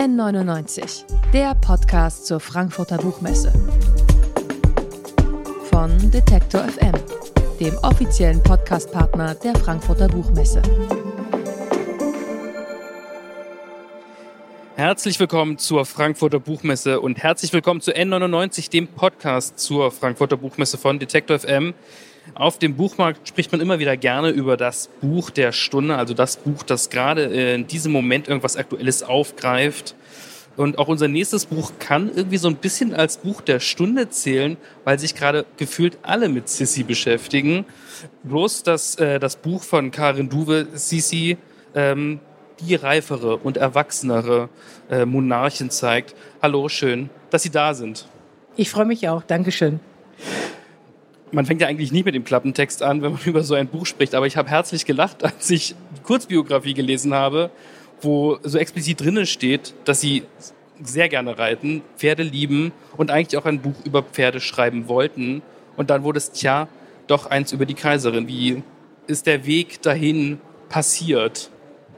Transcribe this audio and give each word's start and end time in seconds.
N99, 0.00 1.04
der 1.30 1.54
Podcast 1.56 2.24
zur 2.24 2.40
Frankfurter 2.40 2.96
Buchmesse. 2.96 3.52
Von 5.70 6.10
Detektor 6.10 6.62
FM, 6.62 6.94
dem 7.60 7.76
offiziellen 7.82 8.42
Podcastpartner 8.42 9.34
der 9.34 9.54
Frankfurter 9.56 10.08
Buchmesse. 10.08 10.62
Herzlich 14.74 15.20
willkommen 15.20 15.58
zur 15.58 15.84
Frankfurter 15.84 16.40
Buchmesse 16.40 16.98
und 17.02 17.22
herzlich 17.22 17.52
willkommen 17.52 17.82
zu 17.82 17.94
N99, 17.94 18.70
dem 18.70 18.88
Podcast 18.88 19.58
zur 19.58 19.90
Frankfurter 19.90 20.38
Buchmesse 20.38 20.78
von 20.78 20.98
Detektor 20.98 21.38
FM. 21.38 21.74
Auf 22.34 22.58
dem 22.58 22.76
Buchmarkt 22.76 23.28
spricht 23.28 23.52
man 23.52 23.60
immer 23.60 23.78
wieder 23.78 23.96
gerne 23.96 24.30
über 24.30 24.56
das 24.56 24.88
Buch 25.00 25.30
der 25.30 25.52
Stunde, 25.52 25.96
also 25.96 26.14
das 26.14 26.36
Buch, 26.36 26.62
das 26.62 26.90
gerade 26.90 27.22
in 27.24 27.66
diesem 27.66 27.92
Moment 27.92 28.28
irgendwas 28.28 28.56
Aktuelles 28.56 29.02
aufgreift. 29.02 29.94
Und 30.56 30.78
auch 30.78 30.88
unser 30.88 31.08
nächstes 31.08 31.46
Buch 31.46 31.72
kann 31.78 32.10
irgendwie 32.14 32.36
so 32.36 32.48
ein 32.48 32.56
bisschen 32.56 32.92
als 32.94 33.18
Buch 33.18 33.40
der 33.40 33.60
Stunde 33.60 34.10
zählen, 34.10 34.56
weil 34.84 34.98
sich 34.98 35.14
gerade 35.14 35.46
gefühlt 35.56 35.98
alle 36.02 36.28
mit 36.28 36.48
Sissy 36.48 36.82
beschäftigen. 36.82 37.64
Bloß 38.24 38.62
dass 38.62 38.96
äh, 38.96 39.18
das 39.18 39.36
Buch 39.36 39.62
von 39.62 39.90
Karin 39.90 40.28
Duwe, 40.28 40.66
Sissy, 40.74 41.38
ähm, 41.74 42.20
die 42.60 42.74
reifere 42.74 43.38
und 43.38 43.56
erwachsenere 43.56 44.48
äh, 44.90 45.06
Monarchin 45.06 45.70
zeigt. 45.70 46.14
Hallo, 46.42 46.68
schön, 46.68 47.08
dass 47.30 47.42
Sie 47.42 47.50
da 47.50 47.72
sind. 47.74 48.06
Ich 48.56 48.70
freue 48.70 48.84
mich 48.84 49.08
auch. 49.08 49.22
Dankeschön. 49.22 49.80
Man 51.32 51.46
fängt 51.46 51.60
ja 51.60 51.68
eigentlich 51.68 51.92
nie 51.92 52.02
mit 52.02 52.14
dem 52.14 52.24
Klappentext 52.24 52.82
an, 52.82 53.02
wenn 53.02 53.12
man 53.12 53.20
über 53.24 53.42
so 53.42 53.54
ein 53.54 53.68
Buch 53.68 53.86
spricht, 53.86 54.14
aber 54.14 54.26
ich 54.26 54.36
habe 54.36 54.48
herzlich 54.50 54.84
gelacht, 54.84 55.24
als 55.24 55.50
ich 55.50 55.74
Kurzbiografie 56.02 56.74
gelesen 56.74 57.14
habe, 57.14 57.50
wo 58.00 58.38
so 58.42 58.58
explizit 58.58 59.00
drinnen 59.00 59.26
steht, 59.26 59.74
dass 59.84 60.00
Sie 60.00 60.24
sehr 60.82 61.08
gerne 61.08 61.38
reiten, 61.38 61.82
Pferde 61.96 62.22
lieben 62.22 62.72
und 62.96 63.10
eigentlich 63.10 63.36
auch 63.36 63.44
ein 63.44 63.60
Buch 63.60 63.74
über 63.84 64.02
Pferde 64.02 64.40
schreiben 64.40 64.88
wollten. 64.88 65.42
Und 65.76 65.90
dann 65.90 66.02
wurde 66.04 66.18
es, 66.18 66.32
tja, 66.32 66.68
doch 67.06 67.26
eins 67.26 67.52
über 67.52 67.66
die 67.66 67.74
Kaiserin. 67.74 68.28
Wie 68.28 68.62
ist 69.06 69.26
der 69.26 69.44
Weg 69.44 69.82
dahin 69.82 70.40
passiert? 70.68 71.50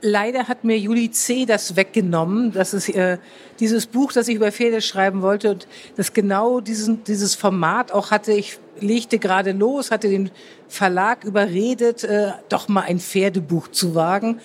Leider 0.02 0.48
hat 0.48 0.64
mir 0.64 0.78
Juli 0.78 1.10
C. 1.10 1.46
das 1.46 1.76
weggenommen. 1.76 2.52
Das 2.52 2.74
ist 2.74 2.88
äh, 2.90 3.18
dieses 3.60 3.86
Buch, 3.86 4.12
das 4.12 4.28
ich 4.28 4.34
über 4.34 4.52
Pferde 4.52 4.82
schreiben 4.82 5.22
wollte 5.22 5.52
und 5.52 5.66
das 5.96 6.12
genau 6.12 6.60
diesen, 6.60 7.04
dieses 7.04 7.34
Format 7.34 7.92
auch 7.92 8.10
hatte. 8.10 8.32
Ich 8.32 8.58
legte 8.80 9.18
gerade 9.18 9.52
los, 9.52 9.90
hatte 9.90 10.08
den 10.08 10.30
Verlag 10.68 11.24
überredet, 11.24 12.04
äh, 12.04 12.32
doch 12.48 12.68
mal 12.68 12.82
ein 12.82 12.98
Pferdebuch 12.98 13.68
zu 13.68 13.94
wagen. 13.94 14.40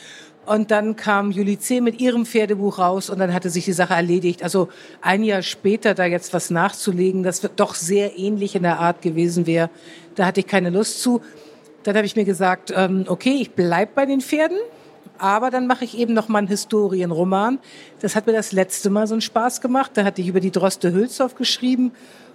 Und 0.45 0.71
dann 0.71 0.95
kam 0.95 1.31
Juli 1.31 1.59
C. 1.59 1.81
mit 1.81 1.99
ihrem 1.99 2.25
Pferdebuch 2.25 2.79
raus 2.79 3.09
und 3.09 3.19
dann 3.19 3.33
hatte 3.33 3.49
sich 3.49 3.65
die 3.65 3.73
Sache 3.73 3.95
erledigt. 3.95 4.43
Also 4.43 4.69
ein 5.01 5.23
Jahr 5.23 5.41
später 5.41 5.93
da 5.93 6.05
jetzt 6.05 6.33
was 6.33 6.51
nachzulegen, 6.51 7.23
das 7.23 7.43
wird 7.43 7.59
doch 7.59 7.75
sehr 7.75 8.17
ähnlich 8.17 8.55
in 8.55 8.63
der 8.63 8.79
Art 8.79 9.01
gewesen 9.01 9.45
wäre, 9.45 9.69
da 10.15 10.25
hatte 10.25 10.39
ich 10.39 10.47
keine 10.47 10.69
Lust 10.69 11.01
zu. 11.01 11.21
Dann 11.83 11.97
habe 11.97 12.05
ich 12.05 12.15
mir 12.15 12.23
gesagt, 12.23 12.73
ähm, 12.73 13.03
okay, 13.07 13.37
ich 13.41 13.51
bleib 13.51 13.93
bei 13.93 14.05
den 14.05 14.21
Pferden 14.21 14.57
aber 15.19 15.49
dann 15.49 15.67
mache 15.67 15.85
ich 15.85 15.97
eben 15.97 16.13
noch 16.13 16.27
mal 16.27 16.39
einen 16.39 16.47
Historienroman. 16.47 17.59
Das 17.99 18.15
hat 18.15 18.27
mir 18.27 18.33
das 18.33 18.51
letzte 18.51 18.89
Mal 18.89 19.07
so 19.07 19.13
einen 19.13 19.21
Spaß 19.21 19.61
gemacht. 19.61 19.91
Da 19.95 20.03
hatte 20.03 20.21
ich 20.21 20.27
über 20.27 20.39
die 20.39 20.51
Droste 20.51 20.93
Hülshoff 20.93 21.35
geschrieben 21.35 21.91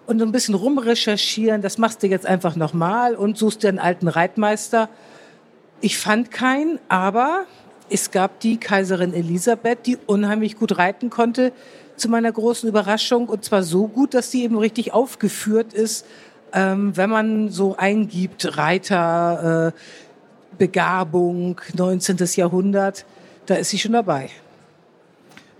und 0.06 0.20
ein 0.20 0.32
bisschen 0.32 0.54
rumrecherchieren. 0.54 1.62
Das 1.62 1.78
machst 1.78 2.02
du 2.02 2.06
jetzt 2.06 2.26
einfach 2.26 2.56
noch 2.56 2.72
mal 2.72 3.14
und 3.14 3.38
suchst 3.38 3.62
dir 3.62 3.68
einen 3.68 3.78
alten 3.78 4.08
Reitmeister. 4.08 4.88
Ich 5.80 5.98
fand 5.98 6.30
keinen, 6.30 6.78
aber 6.88 7.44
es 7.90 8.10
gab 8.10 8.40
die 8.40 8.58
Kaiserin 8.58 9.12
Elisabeth, 9.12 9.86
die 9.86 9.98
unheimlich 10.06 10.56
gut 10.56 10.78
reiten 10.78 11.10
konnte, 11.10 11.52
zu 11.96 12.08
meiner 12.08 12.32
großen 12.32 12.68
Überraschung. 12.68 13.28
Und 13.28 13.44
zwar 13.44 13.62
so 13.62 13.88
gut, 13.88 14.14
dass 14.14 14.30
sie 14.30 14.44
eben 14.44 14.56
richtig 14.58 14.92
aufgeführt 14.92 15.72
ist, 15.72 16.06
ähm, 16.52 16.96
wenn 16.96 17.10
man 17.10 17.48
so 17.48 17.76
eingibt, 17.76 18.56
Reiter, 18.56 19.72
äh, 19.74 19.78
Begabung, 20.58 21.60
19. 21.74 22.16
Jahrhundert, 22.36 23.04
da 23.46 23.56
ist 23.56 23.70
sie 23.70 23.78
schon 23.78 23.92
dabei. 23.92 24.30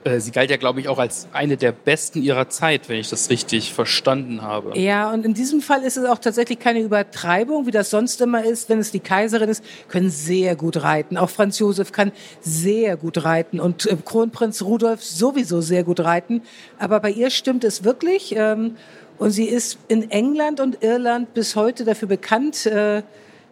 Äh, 0.05 0.21
sie 0.21 0.33
galt 0.33 0.51
ja, 0.51 0.57
glaube 0.57 0.81
ich, 0.81 0.89
auch 0.89 0.99
als 0.99 1.29
eine 1.33 1.57
der 1.57 1.73
besten 1.73 2.23
ihrer 2.23 2.49
Zeit, 2.49 2.89
wenn 2.89 2.99
ich 2.99 3.09
das 3.09 3.31
richtig 3.31 3.73
verstanden 3.73 4.43
habe. 4.43 4.77
Ja, 4.79 5.13
und 5.13 5.25
in 5.25 5.35
diesem 5.35 5.61
Fall 5.61 5.83
ist 5.83 5.97
es 5.97 6.05
auch 6.05 6.19
tatsächlich 6.19 6.59
keine 6.59 6.81
Übertreibung, 6.81 7.67
wie 7.67 7.71
das 7.71 7.91
sonst 7.91 8.21
immer 8.21 8.45
ist. 8.45 8.69
Wenn 8.69 8.79
es 8.79 8.91
die 8.91 9.01
Kaiserin 9.01 9.49
ist, 9.49 9.65
können 9.89 10.11
sehr 10.11 10.57
gut 10.57 10.83
reiten. 10.83 11.17
Auch 11.17 11.31
Franz 11.31 11.59
Josef 11.59 11.93
kann 11.93 12.13
sehr 12.41 12.97
gut 12.97 13.25
reiten 13.25 13.61
und 13.61 13.87
äh, 13.87 13.97
Kronprinz 14.05 14.63
Rudolf 14.63 15.05
sowieso 15.05 15.61
sehr 15.61 15.85
gut 15.85 16.01
reiten. 16.01 16.43
Aber 16.79 16.99
bei 17.01 17.11
ihr 17.11 17.31
stimmt 17.31 17.65
es 17.65 17.85
wirklich. 17.85 18.35
Ähm, 18.37 18.77
und 19.19 19.31
sie 19.31 19.45
ist 19.45 19.79
in 19.87 20.11
England 20.11 20.59
und 20.59 20.83
Irland 20.83 21.33
bis 21.33 21.55
heute 21.55 21.85
dafür 21.85 22.09
bekannt, 22.09 22.67
äh, 22.67 23.03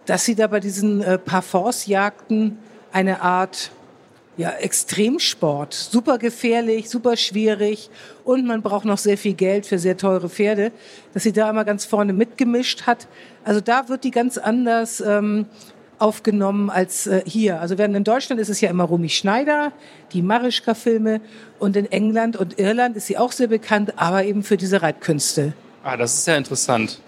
dass 0.06 0.24
sie 0.24 0.34
da 0.34 0.46
bei 0.46 0.60
diesen 0.60 1.02
äh, 1.02 1.18
Parforce-Jagden 1.18 2.58
eine 2.92 3.22
Art 3.22 3.70
ja, 4.36 4.50
Extremsport, 4.52 5.74
super 5.74 6.16
gefährlich, 6.16 6.88
super 6.88 7.16
schwierig 7.16 7.90
und 8.24 8.46
man 8.46 8.62
braucht 8.62 8.86
noch 8.86 8.98
sehr 8.98 9.18
viel 9.18 9.34
Geld 9.34 9.66
für 9.66 9.78
sehr 9.78 9.96
teure 9.96 10.30
Pferde, 10.30 10.72
dass 11.12 11.24
sie 11.24 11.32
da 11.32 11.50
immer 11.50 11.64
ganz 11.64 11.84
vorne 11.84 12.12
mitgemischt 12.12 12.86
hat. 12.86 13.06
Also 13.44 13.60
da 13.60 13.88
wird 13.88 14.04
die 14.04 14.10
ganz 14.10 14.38
anders 14.38 15.02
ähm, 15.02 15.46
aufgenommen 15.98 16.70
als 16.70 17.06
äh, 17.06 17.22
hier. 17.26 17.60
Also 17.60 17.76
während 17.76 17.94
in 17.94 18.04
Deutschland 18.04 18.40
ist 18.40 18.48
es 18.48 18.60
ja 18.62 18.70
immer 18.70 18.84
Romy 18.84 19.10
Schneider, 19.10 19.72
die 20.12 20.22
Marischka-Filme 20.22 21.20
und 21.58 21.76
in 21.76 21.90
England 21.92 22.36
und 22.36 22.58
Irland 22.58 22.96
ist 22.96 23.08
sie 23.08 23.18
auch 23.18 23.32
sehr 23.32 23.48
bekannt, 23.48 23.92
aber 23.96 24.24
eben 24.24 24.42
für 24.42 24.56
diese 24.56 24.80
Reitkünste. 24.80 25.52
Ah, 25.84 25.98
das 25.98 26.14
ist 26.14 26.26
ja 26.26 26.36
interessant. 26.36 27.00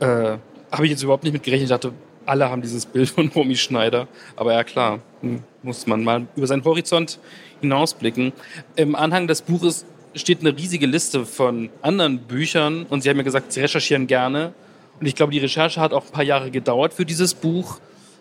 Äh, 0.00 0.36
Habe 0.72 0.86
ich 0.86 0.90
jetzt 0.90 1.02
überhaupt 1.02 1.22
nicht 1.22 1.32
mit 1.32 1.42
gerechnet. 1.42 1.64
Ich 1.64 1.70
dachte, 1.70 1.92
alle 2.26 2.48
haben 2.50 2.62
dieses 2.62 2.86
Bild 2.86 3.10
von 3.10 3.28
Romy 3.28 3.56
Schneider. 3.56 4.08
Aber 4.36 4.52
ja, 4.52 4.64
klar, 4.64 5.00
hm, 5.20 5.42
muss 5.62 5.86
man 5.86 6.02
mal 6.02 6.26
über 6.34 6.46
seinen 6.46 6.64
Horizont 6.64 7.18
hinausblicken. 7.60 8.32
Im 8.76 8.94
Anhang 8.94 9.26
des 9.26 9.42
Buches 9.42 9.84
steht 10.14 10.40
eine 10.40 10.56
riesige 10.56 10.86
Liste 10.86 11.24
von 11.24 11.70
anderen 11.80 12.18
Büchern 12.18 12.86
und 12.88 13.02
Sie 13.02 13.10
haben 13.10 13.16
ja 13.16 13.22
gesagt, 13.22 13.52
Sie 13.52 13.60
recherchieren 13.60 14.06
gerne. 14.06 14.52
Und 15.00 15.06
ich 15.06 15.14
glaube, 15.14 15.32
die 15.32 15.38
Recherche 15.38 15.80
hat 15.80 15.92
auch 15.92 16.06
ein 16.06 16.12
paar 16.12 16.24
Jahre 16.24 16.50
gedauert 16.50 16.94
für 16.94 17.04
dieses 17.04 17.34
Buch. 17.34 17.78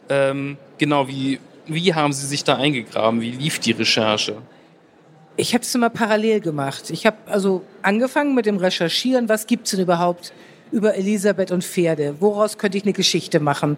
Ähm, 0.10 0.58
genau, 0.78 1.08
wie, 1.08 1.40
wie 1.68 1.94
haben 1.94 2.14
Sie 2.14 2.26
sich 2.26 2.44
da 2.44 2.56
eingegraben? 2.56 3.22
Wie 3.22 3.32
lief 3.32 3.60
die 3.60 3.72
Recherche? 3.72 4.38
Ich 5.38 5.54
habe 5.54 5.64
es 5.64 5.74
immer 5.74 5.90
parallel 5.90 6.42
gemacht. 6.42 6.90
Ich 6.90 7.06
habe 7.06 7.18
also 7.28 7.64
angefangen 7.82 8.36
mit 8.36 8.46
dem 8.46 8.58
Recherchieren, 8.58 9.30
was 9.30 9.48
gibt 9.48 9.66
es 9.66 9.72
denn 9.72 9.82
überhaupt 9.82 10.34
über 10.72 10.96
Elisabeth 10.96 11.52
und 11.52 11.64
Pferde. 11.64 12.16
Woraus 12.20 12.58
könnte 12.58 12.78
ich 12.78 12.84
eine 12.84 12.94
Geschichte 12.94 13.40
machen? 13.40 13.78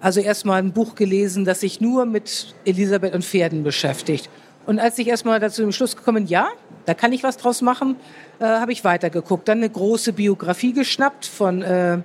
Also 0.00 0.20
erstmal 0.20 0.60
ein 0.60 0.72
Buch 0.72 0.94
gelesen, 0.94 1.44
das 1.44 1.60
sich 1.60 1.80
nur 1.80 2.04
mit 2.04 2.54
Elisabeth 2.64 3.14
und 3.14 3.24
Pferden 3.24 3.62
beschäftigt. 3.62 4.28
Und 4.66 4.78
als 4.78 4.98
ich 4.98 5.06
erstmal 5.06 5.40
dazu 5.40 5.62
im 5.62 5.72
Schluss 5.72 5.96
gekommen, 5.96 6.26
ja, 6.26 6.48
da 6.86 6.94
kann 6.94 7.12
ich 7.12 7.22
was 7.22 7.36
draus 7.36 7.62
machen, 7.62 7.96
äh, 8.38 8.44
habe 8.44 8.72
ich 8.72 8.84
weitergeguckt. 8.84 9.48
Dann 9.48 9.58
eine 9.58 9.70
große 9.70 10.12
Biografie 10.12 10.72
geschnappt 10.72 11.26
von 11.26 11.62
äh, 11.62 11.98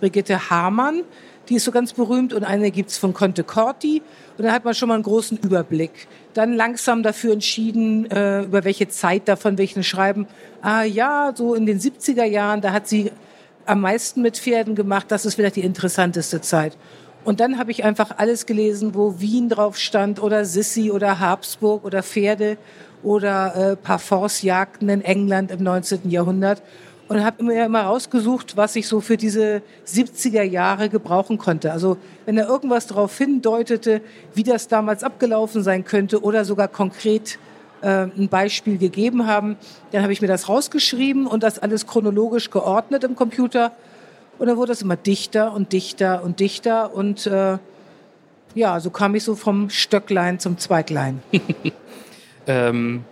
Brigitte 0.00 0.50
Hamann, 0.50 1.02
die 1.48 1.56
ist 1.56 1.64
so 1.64 1.70
ganz 1.70 1.92
berühmt, 1.92 2.32
und 2.32 2.42
eine 2.42 2.70
gibt's 2.70 2.96
von 2.96 3.12
Conte 3.12 3.44
Corti. 3.44 4.02
Und 4.36 4.44
dann 4.44 4.52
hat 4.52 4.64
man 4.64 4.74
schon 4.74 4.88
mal 4.88 4.94
einen 4.94 5.04
großen 5.04 5.38
Überblick. 5.38 6.08
Dann 6.32 6.54
langsam 6.54 7.02
dafür 7.02 7.32
entschieden, 7.32 8.10
äh, 8.10 8.42
über 8.42 8.64
welche 8.64 8.88
Zeit 8.88 9.28
davon 9.28 9.58
welchen 9.58 9.84
schreiben. 9.84 10.26
Ah 10.62 10.82
ja, 10.82 11.32
so 11.34 11.54
in 11.54 11.66
den 11.66 11.78
70er 11.78 12.24
Jahren, 12.24 12.60
da 12.60 12.72
hat 12.72 12.88
sie 12.88 13.12
am 13.66 13.80
meisten 13.80 14.22
mit 14.22 14.38
Pferden 14.38 14.74
gemacht. 14.74 15.06
Das 15.08 15.24
ist 15.24 15.34
vielleicht 15.34 15.56
die 15.56 15.64
interessanteste 15.64 16.40
Zeit. 16.40 16.76
Und 17.24 17.40
dann 17.40 17.58
habe 17.58 17.70
ich 17.70 17.84
einfach 17.84 18.18
alles 18.18 18.44
gelesen, 18.44 18.94
wo 18.94 19.18
Wien 19.18 19.48
drauf 19.48 19.78
stand 19.78 20.22
oder 20.22 20.44
Sissi 20.44 20.90
oder 20.90 21.20
Habsburg 21.20 21.84
oder 21.84 22.02
Pferde 22.02 22.58
oder 23.02 23.72
äh, 23.72 23.76
Parforce-Jagden 23.76 24.88
in 24.88 25.00
England 25.00 25.50
im 25.50 25.62
19. 25.62 26.10
Jahrhundert 26.10 26.62
und 27.08 27.24
habe 27.24 27.36
immer, 27.40 27.64
immer 27.64 27.82
rausgesucht, 27.82 28.56
was 28.56 28.76
ich 28.76 28.88
so 28.88 29.00
für 29.00 29.16
diese 29.16 29.62
70er 29.86 30.42
Jahre 30.42 30.88
gebrauchen 30.88 31.38
konnte. 31.38 31.72
Also 31.72 31.96
wenn 32.26 32.36
er 32.36 32.48
irgendwas 32.48 32.86
darauf 32.86 33.16
hindeutete, 33.16 34.00
wie 34.34 34.42
das 34.42 34.68
damals 34.68 35.02
abgelaufen 35.02 35.62
sein 35.62 35.84
könnte 35.84 36.22
oder 36.22 36.44
sogar 36.44 36.68
konkret 36.68 37.38
ein 37.86 38.28
Beispiel 38.28 38.78
gegeben 38.78 39.26
haben. 39.26 39.56
Dann 39.92 40.02
habe 40.02 40.12
ich 40.12 40.20
mir 40.20 40.28
das 40.28 40.48
rausgeschrieben 40.48 41.26
und 41.26 41.42
das 41.42 41.58
alles 41.58 41.86
chronologisch 41.86 42.50
geordnet 42.50 43.04
im 43.04 43.16
Computer. 43.16 43.72
Und 44.38 44.48
dann 44.48 44.56
wurde 44.56 44.72
es 44.72 44.82
immer 44.82 44.96
dichter 44.96 45.52
und 45.52 45.72
dichter 45.72 46.22
und 46.24 46.40
dichter. 46.40 46.94
Und 46.94 47.26
äh, 47.26 47.58
ja, 48.54 48.80
so 48.80 48.90
kam 48.90 49.14
ich 49.14 49.24
so 49.24 49.34
vom 49.34 49.70
Stöcklein 49.70 50.38
zum 50.38 50.58
Zweiglein. 50.58 51.22
ähm, 52.46 53.04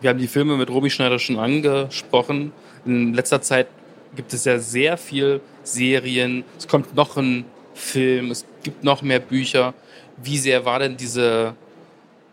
wir 0.00 0.10
haben 0.10 0.18
die 0.18 0.26
Filme 0.26 0.56
mit 0.56 0.70
Romy 0.70 0.90
Schneider 0.90 1.18
schon 1.18 1.38
angesprochen. 1.38 2.52
In 2.84 3.14
letzter 3.14 3.40
Zeit 3.40 3.68
gibt 4.16 4.32
es 4.32 4.44
ja 4.44 4.58
sehr 4.58 4.96
viel 4.96 5.40
Serien. 5.62 6.44
Es 6.58 6.68
kommt 6.68 6.94
noch 6.94 7.16
ein 7.16 7.44
Film, 7.74 8.30
es 8.30 8.44
gibt 8.62 8.84
noch 8.84 9.02
mehr 9.02 9.20
Bücher. 9.20 9.74
Wie 10.16 10.38
sehr 10.38 10.64
war 10.64 10.78
denn 10.78 10.96
diese 10.96 11.54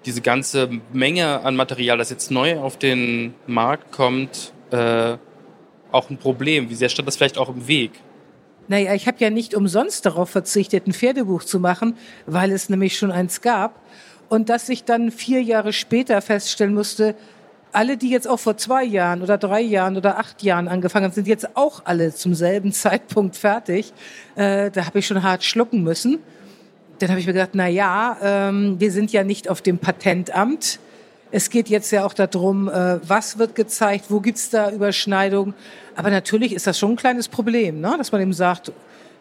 diese 0.06 0.22
ganze 0.22 0.70
Menge 0.94 1.42
an 1.42 1.56
Material, 1.56 1.98
das 1.98 2.10
jetzt 2.10 2.32
neu 2.32 2.60
auf 2.60 2.78
den 2.78 3.34
Markt 3.48 3.92
kommt, 3.92 4.54
äh, 4.72 5.18
auch 5.92 6.10
ein 6.10 6.18
Problem? 6.18 6.70
Wie 6.70 6.76
sehr 6.76 6.90
stand 6.90 7.08
das 7.08 7.18
vielleicht 7.18 7.38
auch 7.38 7.50
im 7.50 7.68
Weg? 7.68 7.92
Naja, 8.68 8.94
ich 8.94 9.08
habe 9.08 9.18
ja 9.20 9.30
nicht 9.30 9.54
umsonst 9.54 10.06
darauf 10.06 10.30
verzichtet, 10.30 10.88
ein 10.88 10.94
Pferdebuch 10.94 11.44
zu 11.44 11.60
machen, 11.60 11.98
weil 12.26 12.52
es 12.52 12.70
nämlich 12.70 12.98
schon 12.98 13.12
eins 13.12 13.42
gab. 13.42 13.80
Und 14.30 14.50
dass 14.50 14.70
ich 14.70 14.86
dann 14.86 15.12
vier 15.12 15.42
Jahre 15.42 15.74
später 15.74 16.22
feststellen 16.22 16.74
musste, 16.74 17.16
alle, 17.74 17.98
die 17.98 18.10
jetzt 18.10 18.28
auch 18.28 18.40
vor 18.40 18.58
zwei 18.58 18.84
Jahren 18.84 19.22
oder 19.22 19.38
drei 19.38 19.62
Jahren 19.62 19.98
oder 19.98 20.18
acht 20.18 20.44
Jahren 20.44 20.68
angefangen 20.68 21.06
haben, 21.06 21.14
sind 21.14 21.28
jetzt 21.28 21.56
auch 21.56 21.82
alle 21.86 22.14
zum 22.14 22.34
selben 22.34 22.72
Zeitpunkt 22.74 23.36
fertig. 23.36 23.94
Äh, 24.36 24.72
da 24.72 24.86
habe 24.86 25.00
ich 25.00 25.08
schon 25.08 25.22
hart 25.24 25.44
schlucken 25.44 25.84
müssen. 25.84 26.20
Dann 27.02 27.10
habe 27.10 27.20
ich 27.20 27.26
mir 27.26 27.34
gedacht, 27.34 27.52
na 27.54 27.68
ja, 27.68 28.18
ähm, 28.22 28.80
wir 28.80 28.92
sind 28.92 29.12
ja 29.12 29.24
nicht 29.24 29.50
auf 29.50 29.62
dem 29.62 29.80
Patentamt. 29.80 30.80
Es 31.32 31.50
geht 31.50 31.70
jetzt 31.70 31.92
ja 31.92 32.06
auch 32.06 32.14
darum, 32.14 32.70
äh, 32.70 33.00
was 33.08 33.38
wird 33.38 33.56
gezeigt, 33.56 34.06
wo 34.10 34.20
gibt's 34.20 34.50
da 34.50 34.70
Überschneidungen. 34.70 35.54
Aber 35.96 36.12
natürlich 36.12 36.54
ist 36.54 36.68
das 36.68 36.78
schon 36.78 36.92
ein 36.92 36.96
kleines 36.98 37.28
Problem, 37.28 37.82
ne? 37.82 37.96
dass 37.98 38.12
man 38.12 38.22
eben 38.22 38.34
sagt, 38.34 38.72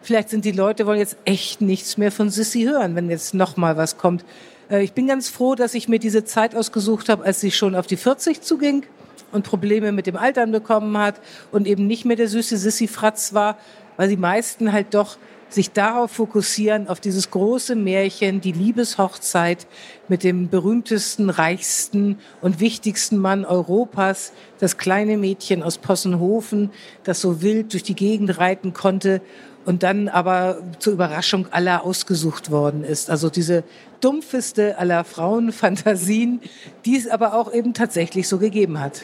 vielleicht 0.02 0.28
sind 0.28 0.44
die 0.44 0.52
Leute 0.52 0.86
wollen 0.86 0.98
jetzt 0.98 1.16
echt 1.24 1.60
nichts 1.60 1.96
mehr 1.96 2.12
von 2.12 2.28
Sissy 2.28 2.62
hören, 2.64 2.96
wenn 2.96 3.08
jetzt 3.08 3.32
noch 3.32 3.56
mal 3.56 3.76
was 3.76 3.96
kommt. 3.96 4.24
Äh, 4.70 4.82
ich 4.82 4.92
bin 4.92 5.06
ganz 5.06 5.28
froh, 5.28 5.54
dass 5.54 5.74
ich 5.74 5.88
mir 5.88 5.98
diese 5.98 6.24
Zeit 6.24 6.54
ausgesucht 6.54 7.08
habe, 7.08 7.24
als 7.24 7.40
sie 7.40 7.50
schon 7.50 7.74
auf 7.74 7.86
die 7.86 7.96
40 7.96 8.42
zuging 8.42 8.84
und 9.32 9.44
Probleme 9.44 9.92
mit 9.92 10.06
dem 10.06 10.16
Altern 10.16 10.52
bekommen 10.52 10.98
hat 10.98 11.20
und 11.52 11.66
eben 11.66 11.86
nicht 11.86 12.04
mehr 12.04 12.16
der 12.16 12.28
süße 12.28 12.56
Sissy 12.56 12.88
Fratz 12.88 13.32
war, 13.32 13.56
weil 13.96 14.08
die 14.08 14.16
meisten 14.16 14.72
halt 14.72 14.94
doch 14.94 15.16
sich 15.52 15.72
darauf 15.72 16.12
fokussieren, 16.12 16.88
auf 16.88 17.00
dieses 17.00 17.30
große 17.30 17.74
Märchen, 17.76 18.40
die 18.40 18.52
Liebeshochzeit 18.52 19.66
mit 20.08 20.24
dem 20.24 20.48
berühmtesten, 20.48 21.30
reichsten 21.30 22.18
und 22.40 22.60
wichtigsten 22.60 23.18
Mann 23.18 23.44
Europas, 23.44 24.32
das 24.58 24.78
kleine 24.78 25.16
Mädchen 25.16 25.62
aus 25.62 25.78
Possenhofen, 25.78 26.70
das 27.04 27.20
so 27.20 27.42
wild 27.42 27.72
durch 27.72 27.82
die 27.82 27.94
Gegend 27.94 28.38
reiten 28.38 28.72
konnte 28.72 29.20
und 29.64 29.82
dann 29.82 30.08
aber 30.08 30.62
zur 30.78 30.92
Überraschung 30.92 31.46
aller 31.50 31.84
ausgesucht 31.84 32.50
worden 32.50 32.82
ist. 32.82 33.10
Also 33.10 33.30
diese 33.30 33.64
dumpfeste 34.00 34.78
aller 34.78 35.04
Frauenfantasien, 35.04 36.40
die 36.84 36.96
es 36.96 37.06
aber 37.06 37.34
auch 37.34 37.52
eben 37.52 37.74
tatsächlich 37.74 38.26
so 38.28 38.38
gegeben 38.38 38.80
hat. 38.80 39.02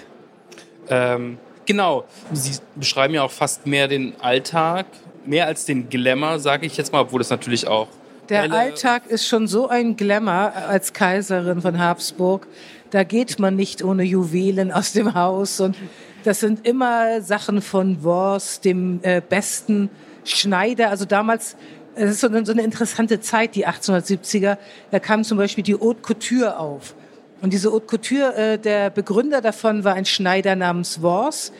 Ähm, 0.88 1.38
genau. 1.66 2.04
Sie 2.32 2.58
beschreiben 2.74 3.14
ja 3.14 3.22
auch 3.22 3.30
fast 3.30 3.66
mehr 3.66 3.88
den 3.88 4.18
Alltag, 4.20 4.86
mehr 5.28 5.46
als 5.46 5.64
den 5.64 5.88
Glamour, 5.88 6.38
sage 6.38 6.66
ich 6.66 6.76
jetzt 6.76 6.92
mal, 6.92 7.00
obwohl 7.00 7.20
es 7.20 7.30
natürlich 7.30 7.66
auch. 7.66 7.88
Der 8.28 8.50
Alltag 8.52 9.06
ist 9.06 9.26
schon 9.26 9.46
so 9.46 9.68
ein 9.68 9.96
Glamour 9.96 10.52
als 10.54 10.92
Kaiserin 10.92 11.62
von 11.62 11.78
Habsburg. 11.78 12.46
Da 12.90 13.04
geht 13.04 13.38
man 13.38 13.54
nicht 13.54 13.84
ohne 13.84 14.02
Juwelen 14.02 14.72
aus 14.72 14.92
dem 14.92 15.14
Haus 15.14 15.60
und 15.60 15.76
das 16.24 16.40
sind 16.40 16.66
immer 16.66 17.20
Sachen 17.20 17.62
von 17.62 18.02
Wors, 18.02 18.60
dem 18.60 18.98
äh, 19.02 19.22
besten 19.26 19.90
Schneider. 20.24 20.90
Also 20.90 21.04
damals, 21.04 21.56
es 21.94 22.10
ist 22.10 22.20
so 22.20 22.26
eine, 22.26 22.44
so 22.44 22.50
eine 22.50 22.62
interessante 22.62 23.20
Zeit, 23.20 23.54
die 23.54 23.66
1870er. 23.66 24.58
Da 24.90 24.98
kam 24.98 25.22
zum 25.22 25.38
Beispiel 25.38 25.62
die 25.62 25.74
Haute 25.74 26.02
Couture 26.02 26.58
auf. 26.58 26.96
Und 27.42 27.52
diese 27.52 27.70
Haute 27.70 27.86
Couture, 27.86 28.34
äh, 28.34 28.58
der 28.58 28.90
Begründer 28.90 29.40
davon 29.40 29.84
war 29.84 29.94
ein 29.94 30.04
Schneider 30.04 30.56
namens 30.56 31.00
Wors, 31.00 31.52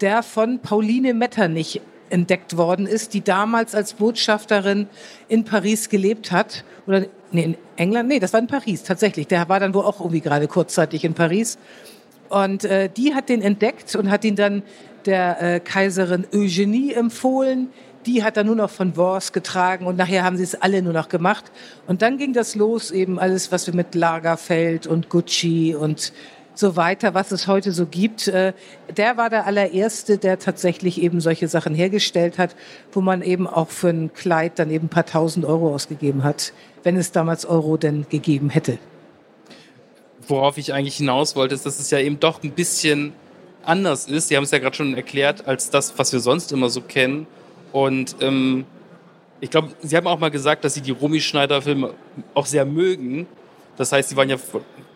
der 0.00 0.22
von 0.22 0.60
Pauline 0.60 1.12
Metternich 1.12 1.82
entdeckt 2.10 2.56
worden 2.56 2.86
ist, 2.86 3.14
die 3.14 3.22
damals 3.22 3.74
als 3.74 3.94
Botschafterin 3.94 4.88
in 5.28 5.44
Paris 5.44 5.88
gelebt 5.88 6.32
hat. 6.32 6.64
Oder 6.86 7.06
nee, 7.32 7.44
in 7.44 7.56
England? 7.76 8.08
Nee, 8.08 8.20
das 8.20 8.32
war 8.32 8.40
in 8.40 8.46
Paris 8.46 8.82
tatsächlich. 8.82 9.26
Der 9.26 9.48
war 9.48 9.60
dann 9.60 9.74
wohl 9.74 9.84
auch 9.84 10.00
irgendwie 10.00 10.20
gerade 10.20 10.48
kurzzeitig 10.48 11.04
in 11.04 11.14
Paris. 11.14 11.58
Und 12.28 12.64
äh, 12.64 12.88
die 12.88 13.14
hat 13.14 13.28
den 13.28 13.42
entdeckt 13.42 13.94
und 13.96 14.10
hat 14.10 14.24
ihn 14.24 14.36
dann 14.36 14.62
der 15.06 15.42
äh, 15.42 15.60
Kaiserin 15.60 16.26
Eugenie 16.32 16.92
empfohlen, 16.92 17.68
die 18.06 18.22
hat 18.22 18.36
dann 18.36 18.46
nur 18.46 18.56
noch 18.56 18.70
von 18.70 18.96
Wors 18.96 19.32
getragen 19.32 19.86
und 19.86 19.96
nachher 19.96 20.24
haben 20.24 20.36
sie 20.36 20.42
es 20.42 20.54
alle 20.54 20.82
nur 20.82 20.92
noch 20.92 21.08
gemacht. 21.08 21.50
Und 21.86 22.02
dann 22.02 22.18
ging 22.18 22.32
das 22.32 22.54
los, 22.54 22.90
eben 22.90 23.18
alles, 23.18 23.50
was 23.50 23.66
wir 23.66 23.74
mit 23.74 23.94
Lagerfeld 23.94 24.86
und 24.86 25.08
Gucci 25.08 25.74
und 25.74 26.12
so 26.54 26.76
weiter, 26.76 27.14
was 27.14 27.32
es 27.32 27.46
heute 27.46 27.72
so 27.72 27.86
gibt. 27.86 28.28
Äh, 28.28 28.52
der 28.96 29.16
war 29.16 29.30
der 29.30 29.46
allererste, 29.46 30.18
der 30.18 30.38
tatsächlich 30.38 31.02
eben 31.02 31.20
solche 31.20 31.48
Sachen 31.48 31.74
hergestellt 31.74 32.38
hat, 32.38 32.54
wo 32.92 33.00
man 33.00 33.22
eben 33.22 33.46
auch 33.46 33.70
für 33.70 33.88
ein 33.88 34.12
Kleid 34.12 34.58
dann 34.58 34.70
eben 34.70 34.86
ein 34.86 34.90
paar 34.90 35.06
tausend 35.06 35.44
Euro 35.44 35.74
ausgegeben 35.74 36.22
hat, 36.22 36.52
wenn 36.82 36.96
es 36.96 37.12
damals 37.12 37.44
Euro 37.44 37.76
denn 37.76 38.06
gegeben 38.08 38.50
hätte. 38.50 38.78
Worauf 40.26 40.56
ich 40.56 40.72
eigentlich 40.72 40.96
hinaus 40.96 41.36
wollte, 41.36 41.54
ist, 41.54 41.66
dass 41.66 41.78
es 41.78 41.90
ja 41.90 41.98
eben 41.98 42.18
doch 42.18 42.42
ein 42.42 42.52
bisschen 42.52 43.12
anders 43.62 44.06
ist. 44.06 44.28
Sie 44.28 44.36
haben 44.36 44.44
es 44.44 44.50
ja 44.50 44.58
gerade 44.58 44.76
schon 44.76 44.94
erklärt, 44.94 45.46
als 45.46 45.70
das, 45.70 45.98
was 45.98 46.12
wir 46.12 46.20
sonst 46.20 46.52
immer 46.52 46.68
so 46.70 46.80
kennen. 46.80 47.26
Und 47.72 48.16
ähm, 48.20 48.64
ich 49.40 49.50
glaube, 49.50 49.70
Sie 49.82 49.96
haben 49.96 50.06
auch 50.06 50.18
mal 50.18 50.30
gesagt, 50.30 50.64
dass 50.64 50.74
Sie 50.74 50.80
die 50.80 50.92
Romy 50.92 51.20
Schneider-Filme 51.20 51.94
auch 52.34 52.46
sehr 52.46 52.64
mögen. 52.64 53.26
Das 53.76 53.92
heißt, 53.92 54.10
Sie 54.10 54.16
waren 54.16 54.30
ja 54.30 54.36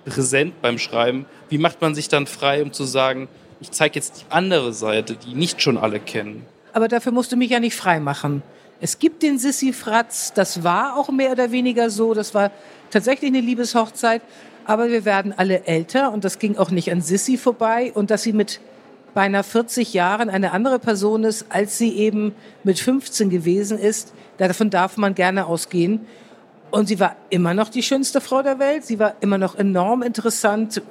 präsent 0.08 0.60
beim 0.62 0.78
Schreiben. 0.78 1.26
Wie 1.48 1.58
macht 1.58 1.80
man 1.80 1.94
sich 1.94 2.08
dann 2.08 2.26
frei, 2.26 2.62
um 2.62 2.72
zu 2.72 2.84
sagen, 2.84 3.28
ich 3.60 3.70
zeige 3.70 3.96
jetzt 3.96 4.20
die 4.20 4.32
andere 4.32 4.72
Seite, 4.72 5.16
die 5.16 5.34
nicht 5.34 5.62
schon 5.62 5.76
alle 5.76 6.00
kennen? 6.00 6.46
Aber 6.72 6.88
dafür 6.88 7.12
musst 7.12 7.32
du 7.32 7.36
mich 7.36 7.50
ja 7.50 7.60
nicht 7.60 7.76
frei 7.76 8.00
machen. 8.00 8.42
Es 8.80 8.98
gibt 8.98 9.22
den 9.22 9.38
Sissi 9.38 9.72
Fratz, 9.72 10.32
das 10.32 10.62
war 10.62 10.96
auch 10.96 11.08
mehr 11.08 11.32
oder 11.32 11.50
weniger 11.50 11.90
so, 11.90 12.14
das 12.14 12.34
war 12.34 12.52
tatsächlich 12.90 13.28
eine 13.28 13.40
Liebeshochzeit, 13.40 14.22
aber 14.64 14.88
wir 14.88 15.04
werden 15.04 15.34
alle 15.36 15.64
älter 15.66 16.12
und 16.12 16.24
das 16.24 16.38
ging 16.38 16.56
auch 16.56 16.70
nicht 16.70 16.92
an 16.92 17.00
Sissi 17.00 17.36
vorbei 17.36 17.90
und 17.92 18.10
dass 18.10 18.22
sie 18.22 18.32
mit 18.32 18.60
beinahe 19.14 19.42
40 19.42 19.94
Jahren 19.94 20.30
eine 20.30 20.52
andere 20.52 20.78
Person 20.78 21.24
ist, 21.24 21.46
als 21.48 21.78
sie 21.78 21.96
eben 21.96 22.34
mit 22.62 22.78
15 22.78 23.30
gewesen 23.30 23.78
ist. 23.78 24.12
Davon 24.36 24.70
darf 24.70 24.96
man 24.96 25.16
gerne 25.16 25.46
ausgehen. 25.46 26.06
Und 26.70 26.88
sie 26.88 27.00
war 27.00 27.16
immer 27.30 27.54
noch 27.54 27.68
die 27.68 27.82
schönste 27.82 28.20
Frau 28.20 28.42
der 28.42 28.58
Welt. 28.58 28.84
Sie 28.84 28.98
war 28.98 29.14
immer 29.20 29.38
noch 29.38 29.54
enorm 29.54 30.02
interessant. 30.02 30.82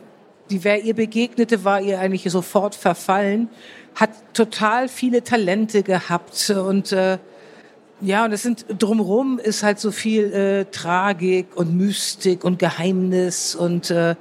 Die, 0.49 0.63
wer 0.63 0.83
ihr 0.83 0.93
begegnete, 0.93 1.63
war 1.63 1.81
ihr 1.81 1.99
eigentlich 1.99 2.23
sofort 2.31 2.75
verfallen. 2.75 3.49
Hat 3.95 4.11
total 4.33 4.87
viele 4.87 5.23
Talente 5.23 5.83
gehabt 5.83 6.49
und 6.51 6.91
äh, 6.91 7.17
ja, 7.99 8.25
und 8.25 8.31
es 8.31 8.43
sind 8.43 8.65
drumherum 8.77 9.39
ist 9.39 9.63
halt 9.63 9.79
so 9.79 9.89
viel 9.89 10.31
äh, 10.31 10.65
Tragik 10.65 11.47
und 11.55 11.75
Mystik 11.75 12.43
und 12.43 12.59
Geheimnis 12.59 13.55
und 13.55 13.89
äh, 13.89 14.15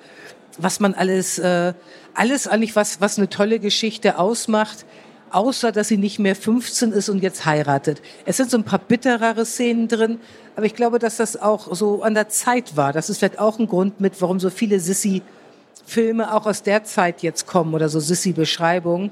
was 0.56 0.80
man 0.80 0.94
alles 0.94 1.38
äh, 1.38 1.74
alles 2.16 2.48
eigentlich, 2.48 2.74
was, 2.74 3.00
was 3.00 3.18
eine 3.18 3.28
tolle 3.28 3.58
Geschichte 3.58 4.18
ausmacht, 4.18 4.84
außer 5.30 5.72
dass 5.72 5.88
sie 5.88 5.96
nicht 5.96 6.18
mehr 6.18 6.36
15 6.36 6.92
ist 6.92 7.08
und 7.08 7.22
jetzt 7.22 7.44
heiratet. 7.44 8.00
Es 8.24 8.36
sind 8.36 8.50
so 8.50 8.56
ein 8.56 8.64
paar 8.64 8.78
bitterere 8.78 9.44
Szenen 9.44 9.88
drin, 9.88 10.18
aber 10.54 10.66
ich 10.66 10.74
glaube, 10.74 10.98
dass 10.98 11.16
das 11.16 11.40
auch 11.40 11.74
so 11.74 12.02
an 12.02 12.14
der 12.14 12.28
Zeit 12.28 12.76
war. 12.76 12.92
Das 12.92 13.10
ist 13.10 13.18
vielleicht 13.18 13.38
auch 13.38 13.58
ein 13.58 13.66
Grund 13.66 14.00
mit, 14.00 14.20
warum 14.20 14.40
so 14.40 14.50
viele 14.50 14.80
Sissy-Filme 14.80 16.34
auch 16.34 16.46
aus 16.46 16.62
der 16.62 16.84
Zeit 16.84 17.22
jetzt 17.22 17.46
kommen 17.46 17.74
oder 17.74 17.88
so 17.88 18.00
Sissy-Beschreibungen, 18.00 19.10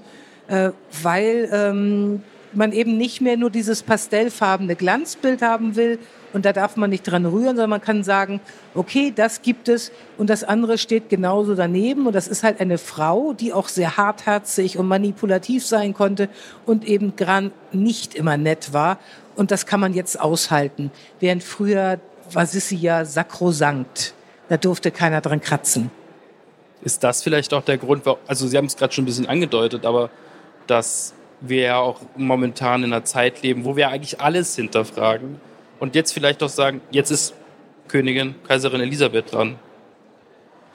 äh, 0.48 0.70
weil 1.02 1.48
ähm, 1.52 2.22
man 2.52 2.72
eben 2.72 2.96
nicht 2.96 3.20
mehr 3.20 3.36
nur 3.36 3.50
dieses 3.50 3.82
pastellfarbene 3.82 4.76
Glanzbild 4.76 5.42
haben 5.42 5.76
will, 5.76 5.98
und 6.34 6.44
da 6.44 6.52
darf 6.52 6.76
man 6.76 6.90
nicht 6.90 7.04
dran 7.04 7.24
rühren, 7.26 7.56
sondern 7.56 7.70
man 7.70 7.80
kann 7.80 8.02
sagen, 8.02 8.40
okay, 8.74 9.12
das 9.14 9.40
gibt 9.42 9.68
es 9.68 9.92
und 10.18 10.28
das 10.28 10.42
andere 10.42 10.78
steht 10.78 11.08
genauso 11.08 11.54
daneben. 11.54 12.08
Und 12.08 12.12
das 12.12 12.26
ist 12.26 12.42
halt 12.42 12.60
eine 12.60 12.76
Frau, 12.76 13.32
die 13.32 13.52
auch 13.52 13.68
sehr 13.68 13.96
hartherzig 13.96 14.76
und 14.76 14.88
manipulativ 14.88 15.64
sein 15.64 15.94
konnte 15.94 16.28
und 16.66 16.84
eben 16.84 17.14
gran 17.14 17.52
nicht 17.70 18.16
immer 18.16 18.36
nett 18.36 18.72
war. 18.72 18.98
Und 19.36 19.52
das 19.52 19.64
kann 19.64 19.78
man 19.78 19.94
jetzt 19.94 20.20
aushalten. 20.20 20.90
Während 21.20 21.44
früher 21.44 22.00
war 22.32 22.46
Sissi 22.46 22.76
ja 22.76 23.04
sakrosankt. 23.04 24.12
Da 24.48 24.56
durfte 24.56 24.90
keiner 24.90 25.20
dran 25.20 25.40
kratzen. 25.40 25.92
Ist 26.82 27.04
das 27.04 27.22
vielleicht 27.22 27.54
auch 27.54 27.62
der 27.62 27.78
Grund, 27.78 28.02
also 28.26 28.48
Sie 28.48 28.56
haben 28.56 28.66
es 28.66 28.76
gerade 28.76 28.92
schon 28.92 29.04
ein 29.04 29.06
bisschen 29.06 29.26
angedeutet, 29.26 29.86
aber 29.86 30.10
dass 30.66 31.14
wir 31.40 31.62
ja 31.62 31.78
auch 31.78 32.00
momentan 32.16 32.82
in 32.82 32.92
einer 32.92 33.04
Zeit 33.04 33.42
leben, 33.42 33.64
wo 33.64 33.76
wir 33.76 33.90
eigentlich 33.90 34.20
alles 34.20 34.56
hinterfragen 34.56 35.40
und 35.84 35.94
jetzt 35.94 36.12
vielleicht 36.12 36.40
doch 36.40 36.48
sagen, 36.48 36.80
jetzt 36.90 37.10
ist 37.10 37.34
Königin, 37.88 38.34
Kaiserin 38.48 38.80
Elisabeth 38.80 39.32
dran. 39.32 39.56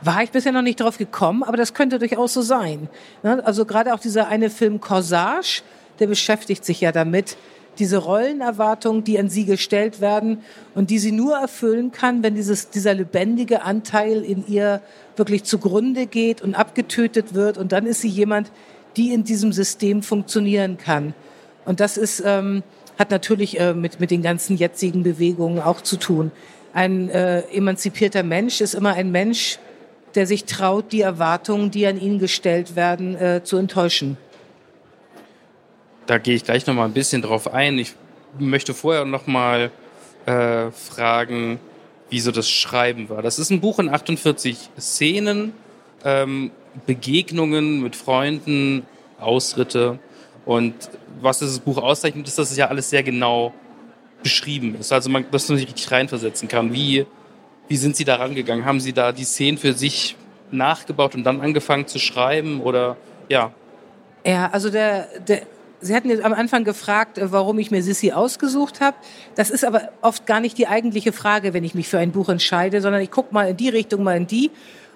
War 0.01 0.21
ich 0.21 0.29
bisher 0.29 0.51
noch 0.51 0.61
nicht 0.61 0.79
drauf 0.79 0.99
gekommen, 0.99 1.41
aber 1.41 1.57
das 1.57 1.73
könnte 1.73 1.97
durchaus 1.97 2.35
so 2.35 2.43
sein. 2.43 2.87
Ne? 3.23 3.43
Also 3.43 3.65
gerade 3.65 3.95
auch 3.95 3.99
dieser 3.99 4.27
eine 4.27 4.51
Film 4.51 4.79
Corsage, 4.79 5.63
der 5.97 6.05
beschäftigt 6.05 6.63
sich 6.63 6.79
ja 6.79 6.91
damit, 6.91 7.37
diese 7.79 7.97
Rollenerwartungen, 7.97 9.03
die 9.03 9.17
an 9.17 9.29
sie 9.29 9.45
gestellt 9.45 9.99
werden 9.99 10.43
und 10.75 10.91
die 10.91 10.99
sie 10.99 11.11
nur 11.11 11.37
erfüllen 11.37 11.91
kann, 11.91 12.21
wenn 12.21 12.35
dieses, 12.35 12.69
dieser 12.69 12.93
lebendige 12.93 13.63
Anteil 13.63 14.23
in 14.23 14.45
ihr 14.47 14.81
wirklich 15.15 15.43
zugrunde 15.43 16.05
geht 16.05 16.43
und 16.43 16.53
abgetötet 16.53 17.33
wird. 17.33 17.57
Und 17.57 17.71
dann 17.71 17.87
ist 17.87 18.01
sie 18.01 18.09
jemand, 18.09 18.51
die 18.95 19.11
in 19.11 19.23
diesem 19.23 19.53
System 19.53 20.03
funktionieren 20.03 20.77
kann. 20.77 21.15
Und 21.65 21.79
das 21.79 21.97
ist, 21.97 22.21
ähm, 22.23 22.63
hat 22.99 23.11
natürlich 23.11 23.59
äh, 23.59 23.73
mit, 23.73 24.01
mit 24.01 24.11
den 24.11 24.21
ganzen 24.21 24.57
jetzigen 24.57 25.03
Bewegungen 25.03 25.59
auch 25.59 25.81
zu 25.81 25.97
tun. 25.97 26.31
Ein 26.73 27.09
äh, 27.09 27.39
emanzipierter 27.53 28.23
Mensch 28.23 28.59
ist 28.59 28.75
immer 28.75 28.93
ein 28.93 29.11
Mensch, 29.11 29.57
der 30.15 30.27
sich 30.27 30.43
traut, 30.43 30.91
die 30.91 31.01
Erwartungen, 31.01 31.71
die 31.71 31.87
an 31.87 31.99
ihn 31.99 32.19
gestellt 32.19 32.75
werden, 32.75 33.15
äh, 33.15 33.41
zu 33.43 33.57
enttäuschen. 33.57 34.17
Da 36.07 36.17
gehe 36.17 36.35
ich 36.35 36.43
gleich 36.43 36.67
noch 36.67 36.73
mal 36.73 36.85
ein 36.85 36.93
bisschen 36.93 37.21
drauf 37.21 37.53
ein. 37.53 37.77
Ich 37.77 37.93
möchte 38.37 38.73
vorher 38.73 39.05
noch 39.05 39.27
mal 39.27 39.71
äh, 40.25 40.71
fragen, 40.71 41.59
wie 42.09 42.19
so 42.19 42.31
das 42.31 42.49
Schreiben 42.49 43.07
war. 43.09 43.21
Das 43.21 43.39
ist 43.39 43.49
ein 43.49 43.61
Buch 43.61 43.79
in 43.79 43.87
48 43.87 44.71
Szenen, 44.79 45.53
ähm, 46.03 46.51
Begegnungen 46.85 47.81
mit 47.81 47.95
Freunden, 47.95 48.85
Ausritte. 49.19 49.99
Und 50.45 50.73
was 51.21 51.39
dieses 51.39 51.59
Buch 51.59 51.77
auszeichnet, 51.77 52.27
ist, 52.27 52.37
dass 52.37 52.51
es 52.51 52.57
ja 52.57 52.67
alles 52.67 52.89
sehr 52.89 53.03
genau 53.03 53.53
beschrieben 54.23 54.75
ist. 54.79 54.91
Also 54.91 55.09
man, 55.09 55.25
dass 55.31 55.47
man 55.49 55.57
sich 55.57 55.67
richtig 55.67 55.91
reinversetzen 55.91 56.47
kann. 56.47 56.73
Wie, 56.73 57.05
wie 57.67 57.77
sind 57.77 57.95
Sie 57.95 58.05
da 58.05 58.15
rangegangen? 58.15 58.65
Haben 58.65 58.79
Sie 58.79 58.93
da 58.93 59.11
die 59.11 59.23
Szenen 59.23 59.57
für 59.57 59.73
sich 59.73 60.15
nachgebaut 60.51 61.15
und 61.15 61.23
dann 61.23 61.41
angefangen 61.41 61.87
zu 61.87 61.99
schreiben? 61.99 62.61
Oder 62.61 62.97
ja? 63.29 63.51
Ja, 64.25 64.49
also 64.51 64.69
der, 64.69 65.07
der 65.19 65.43
Sie 65.81 65.95
hatten 65.95 66.09
jetzt 66.09 66.23
am 66.23 66.33
Anfang 66.33 66.65
gefragt, 66.65 67.17
äh, 67.17 67.31
warum 67.31 67.57
ich 67.59 67.71
mir 67.71 67.81
Sissy 67.81 68.11
ausgesucht 68.11 68.81
habe. 68.81 68.97
Das 69.35 69.49
ist 69.49 69.63
aber 69.63 69.89
oft 70.01 70.25
gar 70.25 70.39
nicht 70.39 70.57
die 70.57 70.67
eigentliche 70.67 71.13
Frage, 71.13 71.53
wenn 71.53 71.63
ich 71.63 71.73
mich 71.73 71.87
für 71.87 71.99
ein 71.99 72.11
Buch 72.11 72.29
entscheide, 72.29 72.81
sondern 72.81 73.01
ich 73.01 73.11
gucke 73.11 73.33
mal 73.33 73.49
in 73.49 73.57
die 73.57 73.69
Richtung, 73.69 74.03
mal 74.03 74.17
in 74.17 74.27
die. 74.27 74.51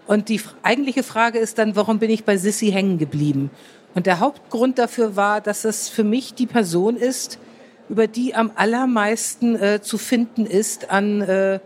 Und 0.05 0.27
die 0.27 0.41
eigentliche 0.63 1.03
Frage 1.03 1.39
ist 1.39 1.58
dann, 1.58 1.77
warum 1.77 2.00
bin 2.00 2.10
ich 2.10 2.25
bei 2.25 2.36
Sissy 2.36 2.72
hängen 2.72 2.98
geblieben? 2.98 3.50
Und 3.96 4.06
der 4.06 4.20
Hauptgrund 4.20 4.80
dafür 4.80 5.16
war, 5.16 5.42
dass 5.42 5.66
es 5.66 5.90
für 5.90 6.04
mich 6.04 6.34
die 6.34 6.48
Person 6.48 6.96
ist, 6.96 7.40
über 7.90 8.08
die 8.08 8.34
am 8.34 8.52
allermeisten 8.56 9.56
äh, 9.56 9.82
zu 9.82 9.98
finden 9.98 10.46
ist 10.46 10.90
an 10.90 11.22
äh, 11.22 11.60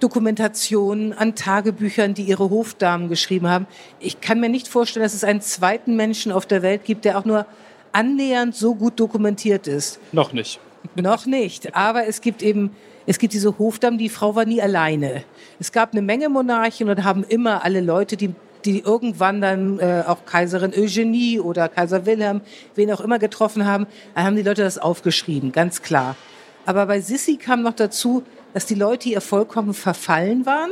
Dokumentationen, 0.00 1.12
an 1.12 1.36
Tagebüchern, 1.36 2.14
die 2.14 2.24
ihre 2.24 2.50
Hofdamen 2.50 3.08
geschrieben 3.08 3.48
haben. 3.48 3.68
Ich 4.00 4.20
kann 4.20 4.40
mir 4.40 4.48
nicht 4.48 4.66
vorstellen, 4.66 5.04
dass 5.04 5.14
es 5.14 5.22
einen 5.22 5.40
zweiten 5.40 5.94
Menschen 5.94 6.32
auf 6.32 6.46
der 6.46 6.62
Welt 6.62 6.84
gibt, 6.84 7.04
der 7.04 7.18
auch 7.18 7.24
nur 7.24 7.46
annähernd 7.92 8.56
so 8.56 8.74
gut 8.74 8.98
dokumentiert 8.98 9.68
ist. 9.68 10.00
Noch 10.10 10.32
nicht. 10.32 10.58
Noch 10.96 11.26
nicht. 11.26 11.76
Aber 11.76 12.06
es 12.06 12.20
gibt 12.20 12.42
eben, 12.42 12.74
es 13.06 13.18
gibt 13.20 13.34
diese 13.34 13.56
Hofdamen, 13.58 13.98
die 13.98 14.08
Frau 14.08 14.34
war 14.34 14.44
nie 14.44 14.60
alleine. 14.60 15.22
Es 15.60 15.70
gab 15.70 15.92
eine 15.92 16.02
Menge 16.02 16.28
Monarchen 16.28 16.88
und 16.88 17.04
haben 17.04 17.22
immer 17.22 17.64
alle 17.64 17.80
Leute, 17.80 18.16
die 18.16 18.34
die 18.64 18.80
irgendwann 18.80 19.40
dann 19.40 19.78
äh, 19.78 20.04
auch 20.06 20.24
Kaiserin 20.24 20.72
Eugenie 20.74 21.40
oder 21.40 21.68
Kaiser 21.68 22.06
Wilhelm, 22.06 22.40
wen 22.74 22.92
auch 22.92 23.00
immer 23.00 23.18
getroffen 23.18 23.66
haben, 23.66 23.86
dann 24.14 24.24
haben 24.24 24.36
die 24.36 24.42
Leute 24.42 24.62
das 24.62 24.78
aufgeschrieben, 24.78 25.52
ganz 25.52 25.82
klar. 25.82 26.16
Aber 26.64 26.86
bei 26.86 27.00
Sissi 27.00 27.36
kam 27.36 27.62
noch 27.62 27.74
dazu, 27.74 28.22
dass 28.54 28.66
die 28.66 28.74
Leute 28.74 29.08
ihr 29.08 29.20
vollkommen 29.20 29.74
verfallen 29.74 30.46
waren. 30.46 30.70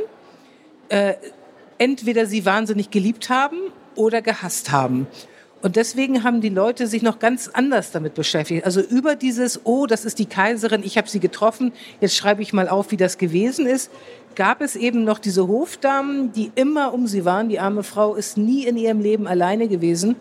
Äh, 0.89 1.15
entweder 1.79 2.27
sie 2.27 2.45
wahnsinnig 2.45 2.91
geliebt 2.91 3.31
haben 3.31 3.57
oder 3.95 4.21
gehasst 4.21 4.71
haben. 4.71 5.07
Und 5.63 5.77
deswegen 5.77 6.25
haben 6.25 6.41
die 6.41 6.49
Leute 6.49 6.87
sich 6.87 7.03
noch 7.03 7.19
ganz 7.19 7.49
anders 7.49 7.91
damit 7.91 8.15
beschäftigt. 8.15 8.65
Also 8.65 8.81
über 8.81 9.15
dieses, 9.15 9.61
oh, 9.65 9.87
das 9.87 10.05
ist 10.05 10.19
die 10.19 10.27
Kaiserin, 10.27 10.83
ich 10.85 10.97
habe 10.97 11.09
sie 11.09 11.21
getroffen, 11.21 11.73
jetzt 12.01 12.17
schreibe 12.17 12.43
ich 12.43 12.53
mal 12.53 12.69
auf, 12.69 12.91
wie 12.93 12.97
das 12.97 13.19
gewesen 13.19 13.67
ist, 13.67 13.91
gab 14.35 14.61
es 14.61 14.77
eben 14.77 15.05
noch 15.05 15.19
diese 15.19 15.47
Hofdamen, 15.49 16.33
die 16.33 16.51
immer 16.55 16.93
um 16.95 17.07
sie 17.07 17.25
waren. 17.25 17.49
Die 17.49 17.61
arme 17.61 17.83
Frau 17.83 18.15
ist 18.15 18.37
nie 18.37 18.65
in 18.65 18.77
ihrem 18.77 19.01
Leben 19.01 19.27
alleine 19.27 19.69
gewesen. 19.69 20.17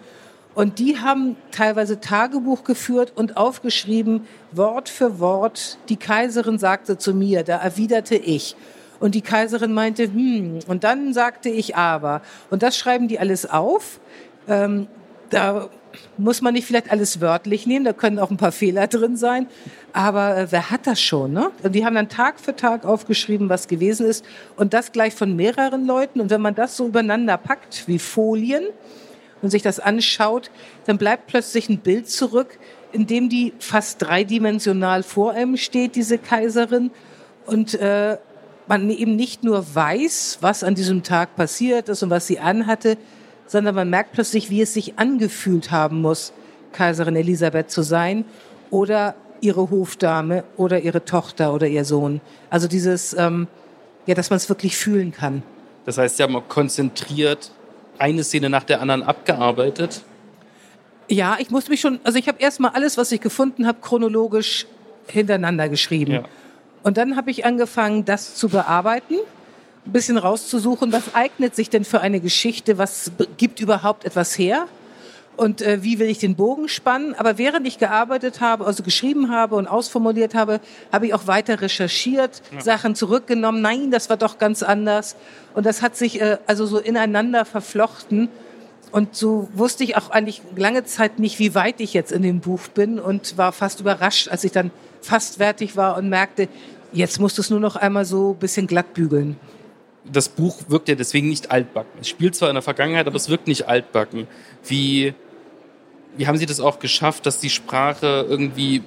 Und 0.56 0.80
die 0.80 0.98
haben 0.98 1.38
teilweise 1.51 2.00
Tagebuch 2.00 2.63
geführt 2.63 3.13
und 3.16 3.38
aufgeschrieben, 3.38 4.28
Wort 4.51 4.89
für 4.89 5.20
Wort, 5.20 5.78
die 5.88 5.96
Kaiserin 5.96 6.58
sagte 6.58 6.98
zu 6.98 7.13
mir, 7.13 7.44
da 7.44 7.58
erwiderte 7.58 8.16
ich. 8.16 8.56
Und 9.00 9.16
die 9.16 9.22
Kaiserin 9.22 9.74
meinte, 9.74 10.04
hm, 10.04 10.60
und 10.68 10.84
dann 10.84 11.13
sagte 11.13 11.50
ich 11.50 11.75
aber. 11.75 12.22
Und 12.50 12.63
das 12.63 12.78
schreiben 12.78 13.08
die 13.08 13.20
alles 13.20 13.50
auf. 13.50 14.00
Ähm, 14.48 14.88
da 15.30 15.70
muss 16.17 16.41
man 16.41 16.53
nicht 16.53 16.65
vielleicht 16.65 16.91
alles 16.91 17.22
wörtlich 17.22 17.65
nehmen, 17.65 17.86
da 17.86 17.93
können 17.93 18.19
auch 18.19 18.31
ein 18.31 18.38
paar 18.38 18.51
Fehler 18.51 18.88
drin 18.88 19.17
sein. 19.17 19.48
Aber 19.93 20.38
äh, 20.38 20.51
wer 20.51 20.69
hat 20.69 20.88
das 20.88 21.01
schon? 21.01 21.34
Ne? 21.34 21.51
Und 21.63 21.74
die 21.74 21.86
haben 21.86 21.96
dann 21.96 22.10
Tag 22.10 22.39
für 22.39 22.55
Tag 22.55 22.86
aufgeschrieben, 22.86 23.50
was 23.50 23.67
gewesen 23.67 24.05
ist. 24.05 24.24
Und 24.55 24.74
das 24.74 24.91
gleich 24.91 25.13
von 25.13 25.36
mehreren 25.36 25.86
Leuten. 25.86 26.22
Und 26.22 26.29
wenn 26.29 26.41
man 26.41 26.55
das 26.55 26.77
so 26.77 26.88
übereinander 26.88 27.38
packt, 27.38 27.88
wie 27.88 28.00
Folien, 28.00 28.63
und 29.41 29.50
sich 29.51 29.62
das 29.62 29.79
anschaut, 29.79 30.51
dann 30.86 30.98
bleibt 30.98 31.27
plötzlich 31.27 31.69
ein 31.69 31.79
Bild 31.79 32.10
zurück, 32.10 32.60
in 32.91 33.08
dem 33.08 33.29
die 33.29 33.53
fast 33.60 34.01
dreidimensional 34.01 35.03
vor 35.03 35.34
einem 35.34 35.58
steht, 35.58 35.96
diese 35.96 36.17
Kaiserin. 36.17 36.91
Und 37.46 37.75
äh, 37.75 38.17
man 38.67 38.89
eben 38.89 39.15
nicht 39.15 39.43
nur 39.43 39.65
weiß, 39.74 40.39
was 40.41 40.63
an 40.63 40.75
diesem 40.75 41.03
Tag 41.03 41.36
passiert 41.36 41.89
ist 41.89 42.03
und 42.03 42.10
was 42.10 42.27
sie 42.27 42.39
anhatte, 42.39 42.98
sondern 43.50 43.74
man 43.74 43.89
merkt 43.89 44.12
plötzlich, 44.13 44.51
wie 44.51 44.62
es 44.62 44.74
sich 44.75 45.00
angefühlt 45.00 45.72
haben 45.72 46.01
muss, 46.01 46.34
Kaiserin 46.72 47.15
Elisabeth 47.15 47.72
zu 47.72 47.82
sein 47.82 48.24
oder 48.70 49.15
ihre 49.41 49.72
Hofdame 49.72 50.44
oder 50.56 50.79
ihre 50.79 51.03
Tochter 51.03 51.53
oder 51.53 51.68
ihr 51.68 51.84
Sohn. 51.84 52.22
Also 52.51 52.68
dieses, 52.68 53.13
ähm, 53.13 53.48
ja, 54.06 54.13
dass 54.13 54.29
man 54.29 54.38
es 54.38 54.48
wirklich 54.50 54.77
fühlen 54.77 55.12
kann. 55.12 55.41
Das 55.86 55.98
heißt, 55.98 56.18
Sie 56.18 56.24
haben 56.24 56.39
konzentriert 56.48 57.51
eine 57.98 58.24
Szene 58.24 58.51
nach 58.51 58.63
der 58.63 58.82
anderen 58.82 59.01
abgearbeitet? 59.01 60.03
Ja, 61.08 61.38
ich 61.39 61.50
musste 61.50 61.72
mich 61.72 61.82
schon, 61.82 62.00
also 62.03 62.20
ich 62.20 62.27
habe 62.27 62.39
erstmal 62.39 62.72
alles, 62.72 62.98
was 62.98 63.12
ich 63.12 63.20
gefunden 63.20 63.65
habe, 63.65 63.79
chronologisch 63.82 64.68
hintereinander 65.08 65.70
geschrieben. 65.70 66.12
Ja. 66.12 66.24
Und 66.84 66.98
dann 66.98 67.15
habe 67.15 67.32
ich 67.32 67.46
angefangen, 67.46 68.06
das 68.06 68.36
zu 68.36 68.50
bearbeiten 68.50 69.15
ein 69.89 69.93
bisschen 69.93 70.17
rauszusuchen, 70.17 70.91
was 70.91 71.15
eignet 71.15 71.55
sich 71.55 71.69
denn 71.69 71.84
für 71.84 72.01
eine 72.01 72.19
Geschichte, 72.19 72.77
was 72.77 73.12
gibt 73.38 73.60
überhaupt 73.60 74.05
etwas 74.05 74.38
her 74.38 74.67
und 75.36 75.62
äh, 75.62 75.81
wie 75.81 75.98
will 75.98 76.08
ich 76.08 76.19
den 76.19 76.36
Bogen 76.36 76.67
spannen. 76.67 77.15
Aber 77.15 77.39
während 77.39 77.65
ich 77.65 77.79
gearbeitet 77.79 78.39
habe, 78.39 78.65
also 78.65 78.84
geschrieben 78.84 79.31
habe 79.31 79.55
und 79.55 79.67
ausformuliert 79.67 80.36
habe, 80.36 80.60
habe 80.91 81.08
ich 81.08 81.13
auch 81.15 81.25
weiter 81.25 81.62
recherchiert, 81.62 82.43
ja. 82.53 82.62
Sachen 82.62 82.93
zurückgenommen. 82.93 83.62
Nein, 83.62 83.89
das 83.89 84.10
war 84.10 84.17
doch 84.17 84.38
ganz 84.38 84.62
anders. 84.62 85.15
Und 85.55 85.65
das 85.65 85.81
hat 85.81 85.96
sich 85.96 86.22
äh, 86.22 86.38
also 86.46 86.67
so 86.67 86.77
ineinander 86.77 87.46
verflochten. 87.46 88.29
Und 88.91 89.15
so 89.15 89.50
wusste 89.53 89.84
ich 89.84 89.98
auch 89.98 90.12
eigentlich 90.12 90.41
lange 90.55 90.84
Zeit 90.84 91.17
nicht, 91.17 91.39
wie 91.39 91.55
weit 91.55 91.79
ich 91.79 91.93
jetzt 91.93 92.12
in 92.12 92.22
dem 92.22 92.41
Buch 92.41 92.67
bin 92.67 93.00
und 93.00 93.38
war 93.38 93.53
fast 93.53 93.79
überrascht, 93.79 94.27
als 94.27 94.43
ich 94.43 94.51
dann 94.51 94.69
fast 95.01 95.38
fertig 95.38 95.75
war 95.75 95.98
und 95.98 96.10
merkte, 96.10 96.48
jetzt 96.91 97.19
musst 97.19 97.38
du 97.38 97.41
es 97.41 97.50
nur 97.50 97.60
noch 97.60 97.75
einmal 97.75 98.05
so 98.05 98.31
ein 98.31 98.39
bisschen 98.39 98.67
glatt 98.67 98.93
bügeln 98.93 99.38
das 100.06 100.29
Buch 100.29 100.58
wirkt 100.68 100.89
ja 100.89 100.96
deswegen 100.96 101.29
nicht 101.29 101.51
altbacken. 101.51 102.00
Es 102.01 102.08
spielt 102.08 102.36
zwar 102.36 102.50
in 102.50 102.56
der 102.56 102.62
Vergangenheit, 102.62 103.08
aber 103.08 103.15
es 103.15 103.29
wirkt 103.29 103.48
nicht 103.48 103.68
altbacken. 103.68 104.27
Wie, 104.65 105.13
wie 106.18 106.27
haben 106.27 106.38
Sie 106.38 106.46
das 106.46 106.60
auch 106.60 106.79
geschafft, 106.79 107.25
dass 107.25 107.39
die 107.39 107.50
Sprache 107.50 108.25
irgendwie 108.27 108.84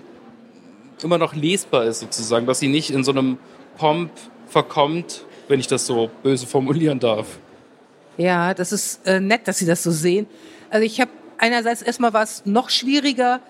immer 1.02 1.18
noch 1.18 1.34
lesbar 1.34 1.84
ist, 1.84 2.00
sozusagen, 2.00 2.46
dass 2.46 2.60
sie 2.60 2.68
nicht 2.68 2.90
in 2.90 3.04
so 3.04 3.12
einem 3.12 3.38
Pomp 3.76 4.10
verkommt, 4.46 5.24
wenn 5.48 5.60
ich 5.60 5.66
das 5.66 5.86
so 5.86 6.10
böse 6.22 6.46
formulieren 6.46 7.00
darf? 7.00 7.38
Ja, 8.16 8.54
das 8.54 8.72
ist 8.72 9.06
äh, 9.06 9.20
nett, 9.20 9.48
dass 9.48 9.58
Sie 9.58 9.66
das 9.66 9.82
so 9.82 9.90
sehen. 9.90 10.26
Also 10.70 10.84
ich 10.84 11.00
habe 11.00 11.10
einerseits 11.38 11.82
erstmal 11.82 12.12
war 12.12 12.22
es 12.22 12.44
noch 12.44 12.70
schwieriger, 12.70 13.40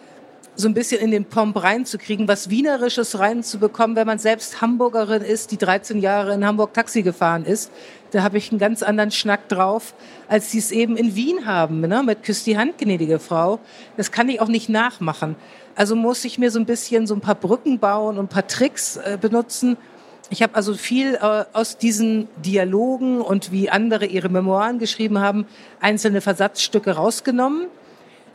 so 0.55 0.69
ein 0.69 0.75
bisschen 0.75 1.01
in 1.01 1.11
den 1.11 1.25
Pomp 1.25 1.63
reinzukriegen, 1.63 2.29
was 2.29 2.51
Wienerisches 2.51 3.19
reinzubekommen, 3.19 3.97
wenn 3.97 4.07
man 4.07 4.19
selbst 4.19 4.61
Hamburgerin 4.61 5.23
ist, 5.23 5.51
die 5.51 5.57
13 5.57 5.99
Jahre 6.01 6.35
in 6.35 6.45
Hamburg 6.45 6.75
Taxi 6.75 7.03
gefahren 7.03 7.45
ist. 7.45 7.71
Da 8.11 8.23
habe 8.23 8.37
ich 8.37 8.51
einen 8.51 8.59
ganz 8.59 8.83
anderen 8.83 9.11
Schnack 9.11 9.49
drauf, 9.49 9.95
als 10.29 10.51
sie 10.51 10.59
es 10.59 10.71
eben 10.71 10.99
in 10.99 11.17
Wien 11.17 11.47
haben, 11.47 11.81
ne? 11.81 12.03
mit 12.03 12.23
Küss 12.23 12.45
die 12.45 12.59
Hand, 12.59 12.77
gnädige 12.77 13.19
Frau. 13.19 13.61
Das 13.97 14.13
kann 14.13 14.29
ich 14.29 14.41
auch 14.41 14.49
nicht 14.49 14.69
nachmachen. 14.69 15.37
Also 15.75 15.97
muss 15.97 16.23
ich 16.27 16.39
mir 16.39 16.51
so 16.51 16.59
ein 16.59 16.67
bisschen 16.67 17.07
so 17.07 17.15
ein 17.15 17.23
paar 17.23 17.35
Brücken 17.35 17.79
bauen 17.79 18.19
und 18.19 18.27
ein 18.27 18.29
paar 18.29 18.47
Tricks 18.47 18.99
äh, 18.99 19.17
benutzen. 19.19 19.79
Ich 20.29 20.43
habe 20.43 20.55
also 20.55 20.75
viel 20.75 21.15
äh, 21.15 21.45
aus 21.55 21.79
diesen 21.79 22.29
Dialogen 22.45 23.23
und 23.23 23.53
wie 23.53 23.71
andere 23.71 24.05
ihre 24.05 24.29
Memoiren 24.29 24.79
geschrieben 24.79 25.19
haben, 25.19 25.47
einzelne 25.81 26.21
Versatzstücke 26.21 26.93
rausgenommen, 26.93 27.69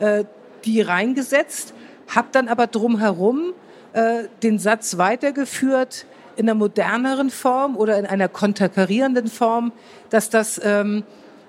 äh, 0.00 0.24
die 0.64 0.80
reingesetzt 0.80 1.74
habe 2.08 2.28
dann 2.32 2.48
aber 2.48 2.66
drumherum 2.66 3.52
äh, 3.92 4.24
den 4.42 4.58
Satz 4.58 4.98
weitergeführt 4.98 6.06
in 6.36 6.48
einer 6.48 6.54
moderneren 6.54 7.30
Form 7.30 7.76
oder 7.76 7.98
in 7.98 8.06
einer 8.06 8.28
konterkarierenden 8.28 9.28
Form, 9.28 9.72
dass 10.10 10.30
das 10.30 10.60
ähm, 10.62 11.04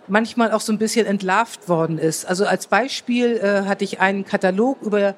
manchmal 0.08 0.52
auch 0.52 0.62
so 0.62 0.74
ein 0.74 0.80
bisschen 0.80 1.06
entlarvt 1.06 1.70
worden 1.70 1.98
ist. 1.98 2.26
Also 2.26 2.46
als 2.46 2.68
Beispiel 2.68 3.38
äh, 3.38 3.68
hatte 3.68 3.84
ich 3.84 4.00
einen 4.00 4.26
Katalog 4.26 4.82
über 4.82 5.16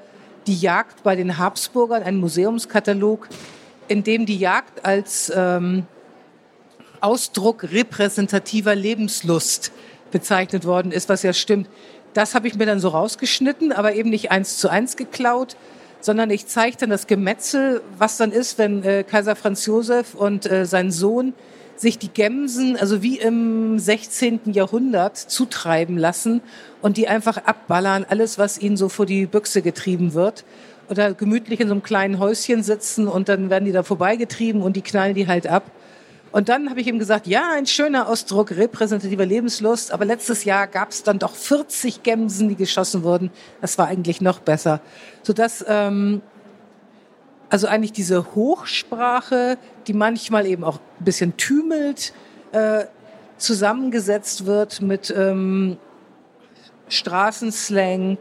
die 0.48 0.58
Jagd 0.58 1.04
bei 1.04 1.16
den 1.16 1.38
Habsburgern, 1.38 2.04
einen 2.04 2.20
Museumskatalog, 2.20 3.30
in 3.88 4.04
dem 4.04 4.26
die 4.26 4.38
Jagd 4.38 4.86
als 4.86 5.32
ähm, 5.36 5.86
Ausdruck 7.00 7.64
repräsentativer 7.72 8.76
Lebenslust 8.76 9.72
bezeichnet 10.12 10.66
worden 10.66 10.92
ist, 10.92 11.10
was 11.10 11.24
ja 11.24 11.34
stimmt. 11.34 11.70
Das 12.14 12.36
habe 12.36 12.48
ich 12.48 12.56
mir 12.56 12.66
dann 12.66 12.80
so 12.80 12.90
rausgeschnitten, 12.90 13.72
aber 13.72 13.94
eben 13.96 14.10
nicht 14.10 14.32
eins 14.32 14.58
zu 14.58 14.70
eins 14.70 14.98
geklaut, 14.98 15.56
sondern 16.02 16.30
ich 16.30 16.48
zeige 16.48 16.78
dann 16.78 16.90
das 16.90 17.08
Gemetzel, 17.08 17.82
was 17.98 18.18
dann 18.18 18.32
ist, 18.32 18.58
wenn 18.58 18.84
äh, 18.84 19.04
Kaiser 19.04 19.36
Franz 19.36 19.66
Josef 19.66 20.16
und 20.16 20.52
äh, 20.52 20.66
sein 20.66 20.92
Sohn 20.92 21.34
sich 21.78 21.98
die 21.98 22.14
Gemsen, 22.14 22.78
also 22.78 23.02
wie 23.02 23.18
im 23.18 23.80
16. 23.80 24.42
Jahrhundert, 24.54 25.18
zutreiben 25.18 25.98
lassen 25.98 26.42
und 26.82 26.98
die 26.98 27.08
einfach 27.08 27.38
abballern, 27.38 28.06
alles, 28.08 28.38
was 28.38 28.60
ihnen 28.60 28.78
so 28.78 28.88
vor 28.88 29.06
die 29.06 29.26
Büchse 29.26 29.62
getrieben 29.62 30.14
wird. 30.14 30.46
Oder 30.90 31.14
gemütlich 31.14 31.60
in 31.60 31.68
so 31.68 31.74
einem 31.74 31.84
kleinen 31.84 32.20
Häuschen 32.20 32.64
sitzen 32.64 33.08
und 33.08 33.30
dann 33.30 33.50
werden 33.50 33.66
die 33.66 33.72
da 33.72 33.82
vorbeigetrieben 33.82 34.62
und 34.62 34.76
die 34.76 34.82
knallen 34.82 35.16
die 35.16 35.28
halt 35.28 35.48
ab. 35.48 35.64
Und 36.32 36.48
dann 36.48 36.70
habe 36.70 36.80
ich 36.80 36.88
ihm 36.88 36.98
gesagt, 36.98 37.28
ja, 37.28 37.52
ein 37.54 37.66
schöner 37.66 38.08
Ausdruck 38.08 38.52
repräsentativer 38.52 39.26
Lebenslust, 39.26 39.92
aber 39.92 40.06
letztes 40.06 40.46
Jahr 40.46 40.66
gab 40.66 40.90
es 40.92 41.04
dann 41.04 41.20
doch 41.20 41.36
40 41.36 42.04
Gemsen, 42.04 42.48
die 42.48 42.56
geschossen 42.56 43.04
wurden. 43.04 43.32
Das 43.60 43.78
war 43.78 43.88
eigentlich 43.88 44.22
noch 44.22 44.40
besser. 44.40 44.80
Sodass 45.24 45.66
ähm, 45.68 46.22
also 47.50 47.68
eigentlich 47.68 47.92
diese 47.92 48.34
Hochsprache, 48.34 49.58
die 49.88 49.94
manchmal 49.94 50.46
eben 50.46 50.64
auch 50.64 50.80
ein 51.00 51.04
bisschen 51.04 51.36
tümelt, 51.36 52.14
äh, 52.54 52.86
zusammengesetzt 53.38 54.46
wird 54.46 54.82
mit 54.82 55.14
ähm, 55.16 55.78
Straßenslang 56.88 58.18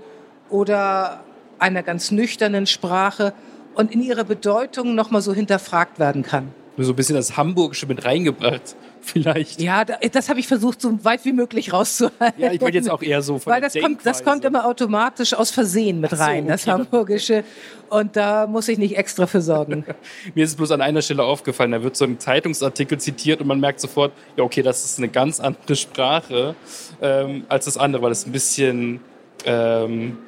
oder 0.48 1.22
einer 1.60 1.84
ganz 1.84 2.10
nüchternen 2.10 2.66
Sprache 2.66 3.34
und 3.74 3.92
in 3.92 4.02
ihrer 4.02 4.24
Bedeutung 4.24 4.96
nochmal 4.96 5.20
so 5.20 5.32
hinterfragt 5.32 6.00
werden 6.00 6.22
kann 6.22 6.52
so 6.84 6.92
ein 6.92 6.96
bisschen 6.96 7.16
das 7.16 7.36
Hamburgische 7.36 7.86
mit 7.86 8.04
reingebracht, 8.04 8.76
vielleicht. 9.00 9.60
Ja, 9.60 9.84
das 9.84 10.28
habe 10.28 10.40
ich 10.40 10.46
versucht, 10.46 10.80
so 10.80 11.04
weit 11.04 11.24
wie 11.24 11.32
möglich 11.32 11.72
rauszuhalten. 11.72 12.40
Ja, 12.40 12.52
ich 12.52 12.60
wollte 12.60 12.76
jetzt 12.78 12.90
auch 12.90 13.02
eher 13.02 13.22
so 13.22 13.38
von 13.38 13.52
Weil 13.52 13.60
das 13.60 13.74
kommt, 13.74 14.04
das 14.04 14.24
kommt 14.24 14.44
immer 14.44 14.66
automatisch 14.66 15.34
aus 15.34 15.50
Versehen 15.50 16.00
mit 16.00 16.12
rein, 16.18 16.18
so, 16.18 16.42
okay. 16.42 16.48
das 16.48 16.66
Hamburgische. 16.66 17.44
Und 17.88 18.16
da 18.16 18.46
muss 18.46 18.68
ich 18.68 18.78
nicht 18.78 18.96
extra 18.96 19.26
für 19.26 19.40
sorgen. 19.40 19.84
Mir 20.34 20.44
ist 20.44 20.50
es 20.50 20.56
bloß 20.56 20.70
an 20.70 20.80
einer 20.80 21.02
Stelle 21.02 21.24
aufgefallen, 21.24 21.72
da 21.72 21.82
wird 21.82 21.96
so 21.96 22.04
ein 22.04 22.18
Zeitungsartikel 22.18 22.98
zitiert 22.98 23.40
und 23.40 23.46
man 23.46 23.60
merkt 23.60 23.80
sofort, 23.80 24.12
ja, 24.36 24.44
okay, 24.44 24.62
das 24.62 24.84
ist 24.84 24.98
eine 24.98 25.08
ganz 25.08 25.40
andere 25.40 25.76
Sprache 25.76 26.54
ähm, 27.00 27.44
als 27.48 27.64
das 27.64 27.76
andere, 27.76 28.02
weil 28.02 28.12
es 28.12 28.26
ein 28.26 28.32
bisschen 28.32 29.00
ähm, 29.44 30.18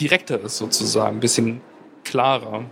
direkter 0.00 0.40
ist 0.40 0.58
sozusagen, 0.58 1.16
ein 1.16 1.20
bisschen 1.20 1.60
klarer. 2.04 2.64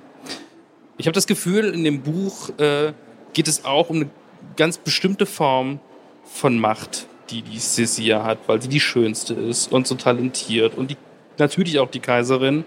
Ich 1.01 1.07
habe 1.07 1.15
das 1.15 1.27
Gefühl, 1.27 1.73
in 1.73 1.83
dem 1.83 2.03
Buch 2.03 2.51
äh, 2.59 2.93
geht 3.33 3.49
es 3.49 3.65
auch 3.65 3.89
um 3.89 3.97
eine 3.97 4.11
ganz 4.57 4.77
bestimmte 4.77 5.25
Form 5.25 5.81
von 6.25 6.59
Macht, 6.59 7.07
die 7.31 7.41
die 7.41 7.59
Sissia 7.59 8.23
hat, 8.23 8.41
weil 8.49 8.61
sie 8.61 8.69
die 8.69 8.81
schönste 8.81 9.33
ist 9.33 9.73
und 9.73 9.87
so 9.87 9.95
talentiert 9.95 10.77
und 10.77 10.91
die, 10.91 10.99
natürlich 11.39 11.79
auch 11.79 11.91
die 11.91 12.01
Kaiserin. 12.01 12.67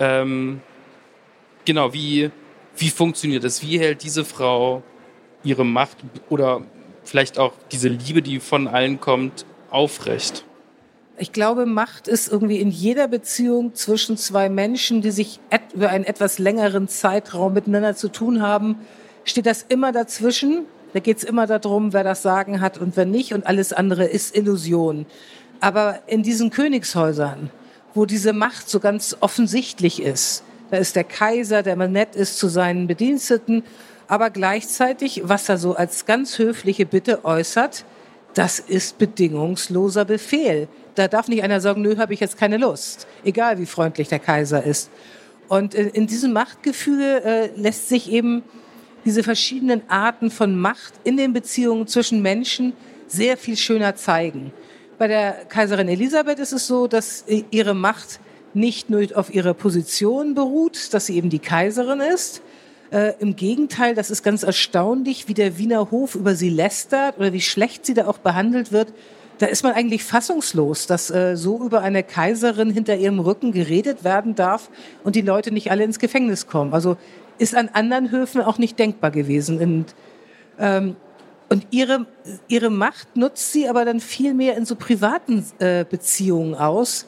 Ähm, 0.00 0.62
genau, 1.64 1.94
wie, 1.94 2.32
wie 2.76 2.90
funktioniert 2.90 3.44
das? 3.44 3.62
Wie 3.62 3.78
hält 3.78 4.02
diese 4.02 4.24
Frau 4.24 4.82
ihre 5.44 5.64
Macht 5.64 5.98
oder 6.28 6.62
vielleicht 7.04 7.38
auch 7.38 7.52
diese 7.70 7.86
Liebe, 7.86 8.20
die 8.20 8.40
von 8.40 8.66
allen 8.66 8.98
kommt, 8.98 9.46
aufrecht? 9.70 10.44
Ich 11.20 11.32
glaube, 11.32 11.66
Macht 11.66 12.08
ist 12.08 12.32
irgendwie 12.32 12.60
in 12.60 12.70
jeder 12.70 13.06
Beziehung 13.06 13.74
zwischen 13.74 14.16
zwei 14.16 14.48
Menschen, 14.48 15.02
die 15.02 15.10
sich 15.10 15.38
über 15.74 15.90
einen 15.90 16.04
etwas 16.04 16.38
längeren 16.38 16.88
Zeitraum 16.88 17.52
miteinander 17.52 17.94
zu 17.94 18.08
tun 18.08 18.40
haben, 18.40 18.76
steht 19.24 19.44
das 19.44 19.62
immer 19.68 19.92
dazwischen. 19.92 20.64
Da 20.94 21.00
geht 21.00 21.18
es 21.18 21.24
immer 21.24 21.46
darum, 21.46 21.92
wer 21.92 22.04
das 22.04 22.22
Sagen 22.22 22.62
hat 22.62 22.78
und 22.78 22.96
wer 22.96 23.04
nicht. 23.04 23.34
Und 23.34 23.46
alles 23.46 23.74
andere 23.74 24.06
ist 24.06 24.34
Illusion. 24.34 25.04
Aber 25.60 25.98
in 26.06 26.22
diesen 26.22 26.48
Königshäusern, 26.48 27.50
wo 27.92 28.06
diese 28.06 28.32
Macht 28.32 28.70
so 28.70 28.80
ganz 28.80 29.14
offensichtlich 29.20 30.00
ist, 30.00 30.42
da 30.70 30.78
ist 30.78 30.96
der 30.96 31.04
Kaiser, 31.04 31.62
der 31.62 31.76
mal 31.76 31.90
nett 31.90 32.16
ist 32.16 32.38
zu 32.38 32.48
seinen 32.48 32.86
Bediensteten, 32.86 33.62
aber 34.08 34.30
gleichzeitig, 34.30 35.20
was 35.24 35.50
er 35.50 35.58
so 35.58 35.74
als 35.74 36.06
ganz 36.06 36.38
höfliche 36.38 36.86
Bitte 36.86 37.26
äußert, 37.26 37.84
das 38.34 38.58
ist 38.58 38.98
bedingungsloser 38.98 40.04
Befehl. 40.04 40.68
Da 41.00 41.08
darf 41.08 41.28
nicht 41.28 41.42
einer 41.42 41.62
sagen, 41.62 41.80
nö, 41.80 41.96
habe 41.96 42.12
ich 42.12 42.20
jetzt 42.20 42.36
keine 42.36 42.58
Lust, 42.58 43.06
egal 43.24 43.58
wie 43.58 43.64
freundlich 43.64 44.08
der 44.08 44.18
Kaiser 44.18 44.62
ist. 44.62 44.90
Und 45.48 45.72
in, 45.74 45.88
in 45.88 46.06
diesem 46.06 46.34
Machtgefüge 46.34 47.24
äh, 47.24 47.50
lässt 47.58 47.88
sich 47.88 48.12
eben 48.12 48.42
diese 49.06 49.22
verschiedenen 49.22 49.80
Arten 49.88 50.30
von 50.30 50.58
Macht 50.58 50.92
in 51.02 51.16
den 51.16 51.32
Beziehungen 51.32 51.86
zwischen 51.86 52.20
Menschen 52.20 52.74
sehr 53.06 53.38
viel 53.38 53.56
schöner 53.56 53.96
zeigen. 53.96 54.52
Bei 54.98 55.08
der 55.08 55.46
Kaiserin 55.48 55.88
Elisabeth 55.88 56.38
ist 56.38 56.52
es 56.52 56.66
so, 56.66 56.86
dass 56.86 57.24
ihre 57.50 57.72
Macht 57.72 58.20
nicht 58.52 58.90
nur 58.90 59.06
auf 59.14 59.32
ihrer 59.32 59.54
Position 59.54 60.34
beruht, 60.34 60.92
dass 60.92 61.06
sie 61.06 61.16
eben 61.16 61.30
die 61.30 61.38
Kaiserin 61.38 62.00
ist. 62.00 62.42
Äh, 62.90 63.14
Im 63.20 63.36
Gegenteil, 63.36 63.94
das 63.94 64.10
ist 64.10 64.22
ganz 64.22 64.42
erstaunlich, 64.42 65.28
wie 65.28 65.34
der 65.34 65.56
Wiener 65.56 65.90
Hof 65.90 66.14
über 66.14 66.34
sie 66.34 66.50
lästert 66.50 67.16
oder 67.18 67.32
wie 67.32 67.40
schlecht 67.40 67.86
sie 67.86 67.94
da 67.94 68.06
auch 68.06 68.18
behandelt 68.18 68.70
wird 68.70 68.92
da 69.40 69.46
ist 69.46 69.62
man 69.62 69.72
eigentlich 69.72 70.04
fassungslos, 70.04 70.86
dass 70.86 71.10
äh, 71.10 71.34
so 71.34 71.64
über 71.64 71.80
eine 71.80 72.02
Kaiserin 72.02 72.68
hinter 72.68 72.96
ihrem 72.96 73.18
Rücken 73.18 73.52
geredet 73.52 74.04
werden 74.04 74.34
darf 74.34 74.68
und 75.02 75.16
die 75.16 75.22
Leute 75.22 75.50
nicht 75.50 75.70
alle 75.70 75.82
ins 75.82 75.98
Gefängnis 75.98 76.46
kommen. 76.46 76.74
Also 76.74 76.98
ist 77.38 77.54
an 77.54 77.70
anderen 77.72 78.10
Höfen 78.10 78.42
auch 78.42 78.58
nicht 78.58 78.78
denkbar 78.78 79.10
gewesen. 79.10 79.58
Und, 79.58 79.94
ähm, 80.58 80.94
und 81.48 81.66
ihre, 81.70 82.04
ihre 82.48 82.68
Macht 82.68 83.16
nutzt 83.16 83.50
sie 83.50 83.66
aber 83.66 83.86
dann 83.86 84.00
viel 84.00 84.34
mehr 84.34 84.58
in 84.58 84.66
so 84.66 84.76
privaten 84.76 85.46
äh, 85.58 85.86
Beziehungen 85.88 86.54
aus. 86.54 87.06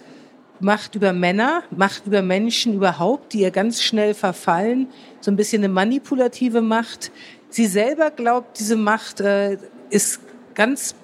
Macht 0.58 0.94
über 0.94 1.12
Männer, 1.12 1.64
Macht 1.70 2.06
über 2.06 2.22
Menschen 2.22 2.72
überhaupt, 2.72 3.34
die 3.34 3.40
ihr 3.40 3.50
ganz 3.50 3.82
schnell 3.82 4.14
verfallen. 4.14 4.88
So 5.20 5.30
ein 5.30 5.36
bisschen 5.36 5.62
eine 5.62 5.70
manipulative 5.70 6.62
Macht. 6.62 7.12
Sie 7.50 7.66
selber 7.66 8.10
glaubt, 8.10 8.58
diese 8.58 8.76
Macht 8.76 9.20
äh, 9.20 9.58
ist 9.90 10.20
ganz 10.54 10.94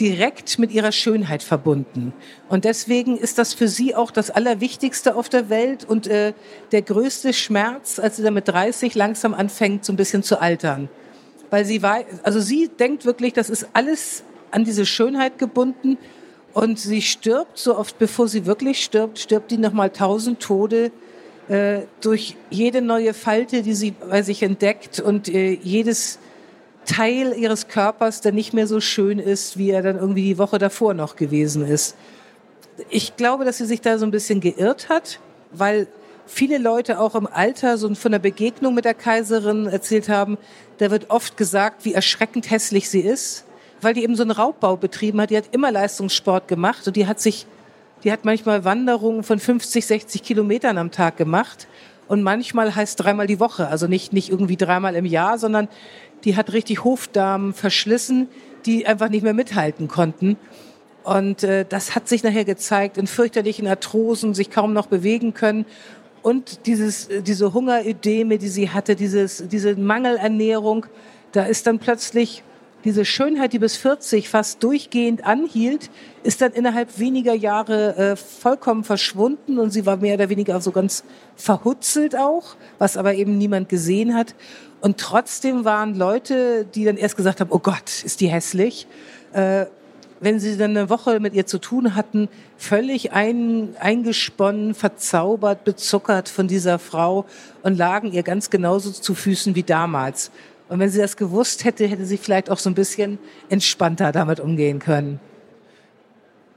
direkt 0.00 0.58
mit 0.58 0.72
ihrer 0.72 0.92
Schönheit 0.92 1.42
verbunden. 1.42 2.12
Und 2.48 2.64
deswegen 2.64 3.16
ist 3.16 3.38
das 3.38 3.54
für 3.54 3.68
sie 3.68 3.94
auch 3.94 4.10
das 4.10 4.30
Allerwichtigste 4.30 5.14
auf 5.14 5.28
der 5.28 5.48
Welt 5.50 5.84
und 5.84 6.06
äh, 6.06 6.32
der 6.72 6.82
größte 6.82 7.32
Schmerz, 7.32 7.98
als 7.98 8.16
sie 8.16 8.22
dann 8.22 8.34
mit 8.34 8.48
30 8.48 8.94
langsam 8.94 9.34
anfängt, 9.34 9.84
so 9.84 9.92
ein 9.92 9.96
bisschen 9.96 10.22
zu 10.22 10.40
altern. 10.40 10.88
Weil 11.50 11.64
sie 11.64 11.82
war, 11.82 12.00
also 12.22 12.40
sie 12.40 12.68
denkt 12.68 13.04
wirklich, 13.04 13.32
das 13.32 13.50
ist 13.50 13.68
alles 13.72 14.24
an 14.50 14.64
diese 14.64 14.86
Schönheit 14.86 15.38
gebunden 15.38 15.98
und 16.52 16.78
sie 16.78 17.02
stirbt 17.02 17.58
so 17.58 17.76
oft, 17.76 17.98
bevor 17.98 18.28
sie 18.28 18.46
wirklich 18.46 18.84
stirbt, 18.84 19.18
stirbt 19.18 19.50
die 19.50 19.58
nochmal 19.58 19.90
tausend 19.90 20.40
Tode 20.40 20.92
äh, 21.48 21.80
durch 22.00 22.36
jede 22.50 22.80
neue 22.80 23.12
Falte, 23.12 23.62
die 23.62 23.74
sie 23.74 23.90
bei 23.90 24.22
sich 24.22 24.42
entdeckt 24.42 25.00
und 25.00 25.28
äh, 25.28 25.52
jedes 25.52 26.18
Teil 26.84 27.34
ihres 27.36 27.68
Körpers, 27.68 28.20
der 28.20 28.32
nicht 28.32 28.52
mehr 28.52 28.66
so 28.66 28.80
schön 28.80 29.18
ist, 29.18 29.58
wie 29.58 29.70
er 29.70 29.82
dann 29.82 29.96
irgendwie 29.96 30.24
die 30.24 30.38
Woche 30.38 30.58
davor 30.58 30.94
noch 30.94 31.16
gewesen 31.16 31.66
ist. 31.66 31.96
Ich 32.90 33.16
glaube, 33.16 33.44
dass 33.44 33.58
sie 33.58 33.66
sich 33.66 33.80
da 33.80 33.98
so 33.98 34.04
ein 34.04 34.10
bisschen 34.10 34.40
geirrt 34.40 34.88
hat, 34.88 35.20
weil 35.52 35.86
viele 36.26 36.58
Leute 36.58 36.98
auch 37.00 37.14
im 37.14 37.26
Alter 37.26 37.78
so 37.78 37.94
von 37.94 38.12
der 38.12 38.18
Begegnung 38.18 38.74
mit 38.74 38.84
der 38.84 38.94
Kaiserin 38.94 39.66
erzählt 39.66 40.08
haben, 40.08 40.38
da 40.78 40.90
wird 40.90 41.10
oft 41.10 41.36
gesagt, 41.36 41.84
wie 41.84 41.94
erschreckend 41.94 42.50
hässlich 42.50 42.90
sie 42.90 43.00
ist, 43.00 43.44
weil 43.80 43.94
die 43.94 44.02
eben 44.02 44.16
so 44.16 44.22
einen 44.22 44.32
Raubbau 44.32 44.76
betrieben 44.76 45.20
hat. 45.20 45.30
Die 45.30 45.36
hat 45.36 45.52
immer 45.52 45.70
Leistungssport 45.70 46.48
gemacht 46.48 46.86
und 46.86 46.96
die 46.96 47.06
hat 47.06 47.20
sich, 47.20 47.46
die 48.02 48.10
hat 48.10 48.24
manchmal 48.24 48.64
Wanderungen 48.64 49.22
von 49.22 49.38
50, 49.38 49.86
60 49.86 50.22
Kilometern 50.22 50.78
am 50.78 50.90
Tag 50.90 51.16
gemacht 51.16 51.68
und 52.08 52.22
manchmal 52.22 52.74
heißt 52.74 53.02
dreimal 53.02 53.26
die 53.26 53.40
Woche, 53.40 53.68
also 53.68 53.86
nicht, 53.86 54.12
nicht 54.12 54.30
irgendwie 54.30 54.56
dreimal 54.56 54.94
im 54.94 55.06
Jahr, 55.06 55.38
sondern 55.38 55.68
die 56.24 56.36
hat 56.36 56.52
richtig 56.52 56.84
Hofdamen 56.84 57.52
verschlissen, 57.52 58.28
die 58.66 58.86
einfach 58.86 59.08
nicht 59.08 59.22
mehr 59.22 59.34
mithalten 59.34 59.88
konnten. 59.88 60.36
Und 61.02 61.42
äh, 61.44 61.66
das 61.68 61.94
hat 61.94 62.08
sich 62.08 62.22
nachher 62.22 62.44
gezeigt 62.44 62.96
in 62.96 63.06
fürchterlichen 63.06 63.66
Arthrosen, 63.66 64.32
sich 64.34 64.50
kaum 64.50 64.72
noch 64.72 64.86
bewegen 64.86 65.34
können. 65.34 65.66
Und 66.22 66.66
dieses, 66.66 67.08
äh, 67.08 67.22
diese 67.22 67.52
Hungerödeme, 67.52 68.38
die 68.38 68.48
sie 68.48 68.70
hatte, 68.70 68.96
dieses, 68.96 69.46
diese 69.48 69.76
Mangelernährung, 69.76 70.86
da 71.32 71.44
ist 71.44 71.66
dann 71.66 71.78
plötzlich 71.78 72.42
diese 72.84 73.04
Schönheit, 73.04 73.52
die 73.54 73.58
bis 73.58 73.76
40 73.76 74.28
fast 74.28 74.62
durchgehend 74.62 75.24
anhielt, 75.24 75.90
ist 76.22 76.42
dann 76.42 76.52
innerhalb 76.52 76.98
weniger 76.98 77.34
Jahre 77.34 77.96
äh, 77.96 78.16
vollkommen 78.16 78.84
verschwunden 78.84 79.58
und 79.58 79.70
sie 79.70 79.86
war 79.86 79.96
mehr 79.96 80.14
oder 80.14 80.28
weniger 80.28 80.60
so 80.60 80.70
ganz 80.70 81.02
verhutzelt 81.34 82.14
auch, 82.16 82.56
was 82.78 82.96
aber 82.96 83.14
eben 83.14 83.38
niemand 83.38 83.70
gesehen 83.70 84.14
hat. 84.14 84.34
Und 84.84 84.98
trotzdem 84.98 85.64
waren 85.64 85.94
Leute, 85.94 86.66
die 86.66 86.84
dann 86.84 86.98
erst 86.98 87.16
gesagt 87.16 87.40
haben, 87.40 87.50
oh 87.50 87.58
Gott, 87.58 88.04
ist 88.04 88.20
die 88.20 88.28
hässlich. 88.28 88.86
Äh, 89.32 89.64
wenn 90.20 90.38
sie 90.38 90.58
dann 90.58 90.76
eine 90.76 90.90
Woche 90.90 91.20
mit 91.20 91.32
ihr 91.32 91.46
zu 91.46 91.58
tun 91.58 91.94
hatten, 91.94 92.28
völlig 92.58 93.12
ein, 93.12 93.74
eingesponnen, 93.80 94.74
verzaubert, 94.74 95.64
bezuckert 95.64 96.28
von 96.28 96.48
dieser 96.48 96.78
Frau 96.78 97.24
und 97.62 97.78
lagen 97.78 98.12
ihr 98.12 98.22
ganz 98.22 98.50
genauso 98.50 98.90
zu 98.90 99.14
Füßen 99.14 99.54
wie 99.54 99.62
damals. 99.62 100.30
Und 100.68 100.80
wenn 100.80 100.90
sie 100.90 101.00
das 101.00 101.16
gewusst 101.16 101.64
hätte, 101.64 101.86
hätte 101.86 102.04
sie 102.04 102.18
vielleicht 102.18 102.50
auch 102.50 102.58
so 102.58 102.68
ein 102.68 102.74
bisschen 102.74 103.18
entspannter 103.48 104.12
damit 104.12 104.38
umgehen 104.38 104.80
können. 104.80 105.18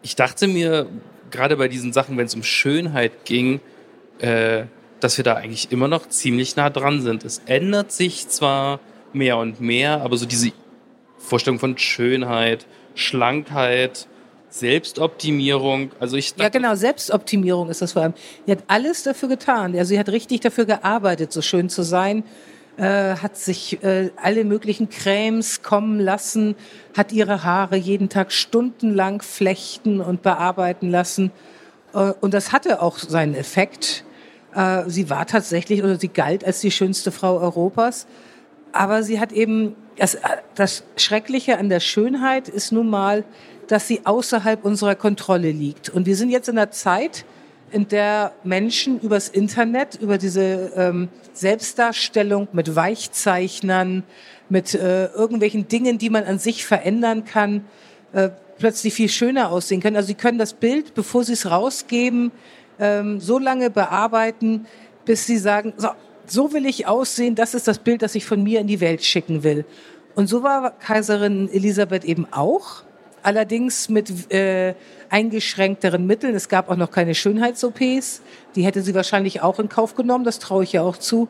Ich 0.01 0.17
dachte 0.17 0.47
mir, 0.47 0.87
gerade 1.31 1.55
bei 1.55 1.69
diesen 1.69 1.93
Sachen, 1.93 2.17
wenn 2.17 2.25
es 2.25 2.35
um 2.35 2.43
Schönheit 2.43 3.23
ging, 3.23 3.61
äh, 4.19 4.65
dass 4.99 5.17
wir 5.17 5.23
da 5.23 5.35
eigentlich 5.35 5.71
immer 5.71 5.87
noch 5.87 6.07
ziemlich 6.09 6.55
nah 6.55 6.69
dran 6.69 7.01
sind. 7.01 7.23
Es 7.23 7.41
ändert 7.45 7.91
sich 7.91 8.27
zwar 8.27 8.79
mehr 9.13 9.37
und 9.37 9.61
mehr, 9.61 10.01
aber 10.01 10.17
so 10.17 10.25
diese 10.25 10.51
Vorstellung 11.17 11.59
von 11.59 11.77
Schönheit, 11.77 12.65
Schlankheit, 12.95 14.07
Selbstoptimierung. 14.49 15.91
Also 15.99 16.17
ich 16.17 16.33
ja, 16.37 16.49
genau, 16.49 16.75
Selbstoptimierung 16.75 17.69
ist 17.69 17.81
das 17.81 17.93
vor 17.93 18.03
allem. 18.03 18.13
Sie 18.45 18.51
hat 18.51 18.63
alles 18.67 19.03
dafür 19.03 19.29
getan. 19.29 19.75
Also 19.75 19.89
sie 19.89 19.99
hat 19.99 20.09
richtig 20.09 20.41
dafür 20.41 20.65
gearbeitet, 20.65 21.31
so 21.31 21.41
schön 21.41 21.69
zu 21.69 21.83
sein. 21.83 22.23
Äh, 22.77 23.15
hat 23.15 23.37
sich 23.37 23.83
äh, 23.83 24.11
alle 24.17 24.43
möglichen 24.43 24.89
Cremes 24.89 25.63
kommen 25.63 25.99
lassen, 25.99 26.55
hat 26.95 27.11
ihre 27.11 27.43
Haare 27.43 27.75
jeden 27.75 28.07
Tag 28.07 28.31
stundenlang 28.31 29.23
flechten 29.23 29.99
und 29.99 30.21
bearbeiten 30.21 30.91
lassen. 30.91 31.31
Äh, 31.95 32.13
und 32.21 32.35
das 32.35 32.51
hatte 32.51 32.83
auch 32.83 32.99
seinen 32.99 33.33
Effekt. 33.33 34.03
Äh, 34.57 34.89
sie 34.89 35.09
war 35.09 35.27
tatsächlich 35.27 35.83
oder 35.83 35.97
sie 35.97 36.07
galt 36.07 36.43
als 36.43 36.59
die 36.59 36.71
schönste 36.71 37.11
Frau 37.11 37.37
Europas. 37.39 38.07
Aber 38.71 39.03
sie 39.03 39.19
hat 39.19 39.31
eben, 39.31 39.75
das, 39.97 40.17
das 40.55 40.83
Schreckliche 40.97 41.57
an 41.57 41.69
der 41.69 41.79
Schönheit 41.79 42.49
ist 42.49 42.71
nun 42.71 42.89
mal, 42.89 43.23
dass 43.67 43.87
sie 43.87 44.01
außerhalb 44.05 44.65
unserer 44.65 44.95
Kontrolle 44.95 45.51
liegt. 45.51 45.89
Und 45.89 46.05
wir 46.05 46.15
sind 46.15 46.29
jetzt 46.29 46.49
in 46.49 46.57
einer 46.57 46.71
Zeit, 46.71 47.25
in 47.69 47.87
der 47.87 48.33
Menschen 48.43 48.99
übers 48.99 49.29
Internet, 49.29 49.95
über 49.95 50.17
diese 50.17 50.71
ähm, 50.75 51.09
Selbstdarstellung 51.33 52.47
mit 52.53 52.75
Weichzeichnern, 52.75 54.03
mit 54.49 54.73
äh, 54.73 55.07
irgendwelchen 55.07 55.67
Dingen, 55.67 55.97
die 55.97 56.09
man 56.09 56.23
an 56.23 56.39
sich 56.39 56.65
verändern 56.65 57.25
kann, 57.25 57.65
äh, 58.13 58.29
plötzlich 58.57 58.93
viel 58.93 59.09
schöner 59.09 59.51
aussehen 59.51 59.81
können. 59.81 59.97
Also 59.97 60.07
sie 60.07 60.15
können 60.15 60.39
das 60.39 60.53
Bild, 60.53 60.93
bevor 60.93 61.25
sie 61.25 61.33
es 61.33 61.51
rausgeben, 61.51 62.31
ähm, 62.79 63.19
so 63.19 63.39
lange 63.39 63.69
bearbeiten, 63.69 64.65
bis 65.05 65.25
sie 65.25 65.37
sagen, 65.37 65.73
so, 65.77 65.89
so 66.25 66.53
will 66.53 66.65
ich 66.65 66.87
aussehen, 66.87 67.35
das 67.35 67.53
ist 67.53 67.67
das 67.67 67.79
Bild, 67.79 68.01
das 68.01 68.15
ich 68.15 68.25
von 68.25 68.43
mir 68.43 68.59
in 68.59 68.67
die 68.67 68.81
Welt 68.81 69.03
schicken 69.03 69.43
will. 69.43 69.65
Und 70.15 70.27
so 70.27 70.43
war 70.43 70.71
Kaiserin 70.71 71.49
Elisabeth 71.51 72.03
eben 72.03 72.27
auch 72.31 72.83
allerdings 73.23 73.89
mit 73.89 74.31
äh, 74.31 74.73
eingeschränkteren 75.09 76.05
Mitteln. 76.05 76.33
Es 76.33 76.49
gab 76.49 76.69
auch 76.69 76.75
noch 76.75 76.91
keine 76.91 77.13
Schönheits-OPs. 77.13 78.21
Die 78.55 78.63
hätte 78.63 78.81
sie 78.81 78.95
wahrscheinlich 78.95 79.41
auch 79.41 79.59
in 79.59 79.69
Kauf 79.69 79.95
genommen, 79.95 80.23
das 80.23 80.39
traue 80.39 80.63
ich 80.63 80.73
ja 80.73 80.81
auch 80.81 80.97
zu. 80.97 81.27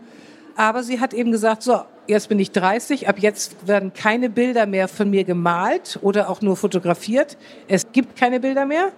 Aber 0.56 0.84
sie 0.84 1.00
hat 1.00 1.14
eben 1.14 1.32
gesagt, 1.32 1.64
so, 1.64 1.82
jetzt 2.08 2.30
bin 2.30 2.40
ich 2.40 2.52
30, 2.52 3.08
ab 3.08 3.18
jetzt 3.20 3.68
werden 3.68 3.94
keine 3.94 4.30
Bilder 4.30 4.66
mehr 4.66 4.88
von 4.88 5.10
mir 5.10 5.24
gemalt 5.24 6.00
oder 6.02 6.30
auch 6.30 6.42
nur 6.42 6.56
fotografiert. 6.56 7.38
Es 7.68 7.92
gibt 7.92 8.16
keine 8.16 8.40
Bilder 8.40 8.66
mehr. 8.66 8.92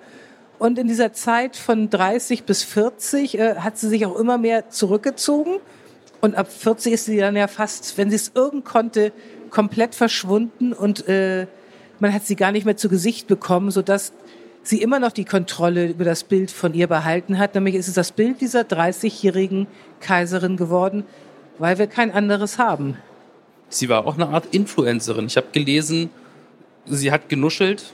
Und 0.60 0.78
in 0.78 0.88
dieser 0.88 1.14
Zeit 1.14 1.56
von 1.56 1.90
30 1.90 2.44
bis 2.44 2.64
40 2.64 3.40
äh, 3.40 3.56
hat 3.56 3.78
sie 3.78 3.88
sich 3.88 4.06
auch 4.06 4.20
immer 4.20 4.38
mehr 4.38 4.70
zurückgezogen. 4.70 5.56
Und 6.22 6.36
ab 6.36 6.52
40 6.52 6.94
ist 6.94 7.06
sie 7.06 7.18
dann 7.18 7.38
ja 7.38 7.48
fast, 7.48 7.98
wenn 7.98 8.10
sie 8.10 8.18
es 8.18 8.34
irgend 8.36 8.66
konnte, 8.66 9.14
komplett 9.50 9.96
verschwunden 9.96 10.74
und 10.74 11.08
äh, 11.08 11.48
man 12.00 12.14
hat 12.14 12.26
sie 12.26 12.36
gar 12.36 12.52
nicht 12.52 12.66
mehr 12.66 12.78
zu 12.78 12.88
Gesicht 12.88 13.28
bekommen, 13.28 13.72
sodass 13.72 14.14
sie 14.64 14.82
immer 14.82 15.00
noch 15.00 15.12
die 15.12 15.26
Kontrolle 15.26 15.88
über 15.88 16.04
das 16.04 16.24
Bild 16.24 16.52
von 16.52 16.74
ihr 16.74 16.88
behalten 16.88 17.38
hat. 17.38 17.56
Nämlich 17.56 17.76
ist 17.76 17.88
es 17.88 17.94
das 17.94 18.12
Bild 18.12 18.42
dieser 18.42 18.62
30-jährigen 18.62 19.68
Kaiserin 20.00 20.56
geworden, 20.56 21.06
weil 21.58 21.78
wir 21.78 21.88
kein 21.88 22.12
anderes 22.12 22.58
haben. 22.58 22.98
Sie 23.70 23.90
war 23.90 24.06
auch 24.06 24.16
eine 24.16 24.30
Art 24.30 24.48
Influencerin. 24.52 25.28
Ich 25.28 25.38
habe 25.38 25.48
gelesen, 25.52 26.10
sie 26.86 27.12
hat 27.12 27.30
genuschelt 27.30 27.94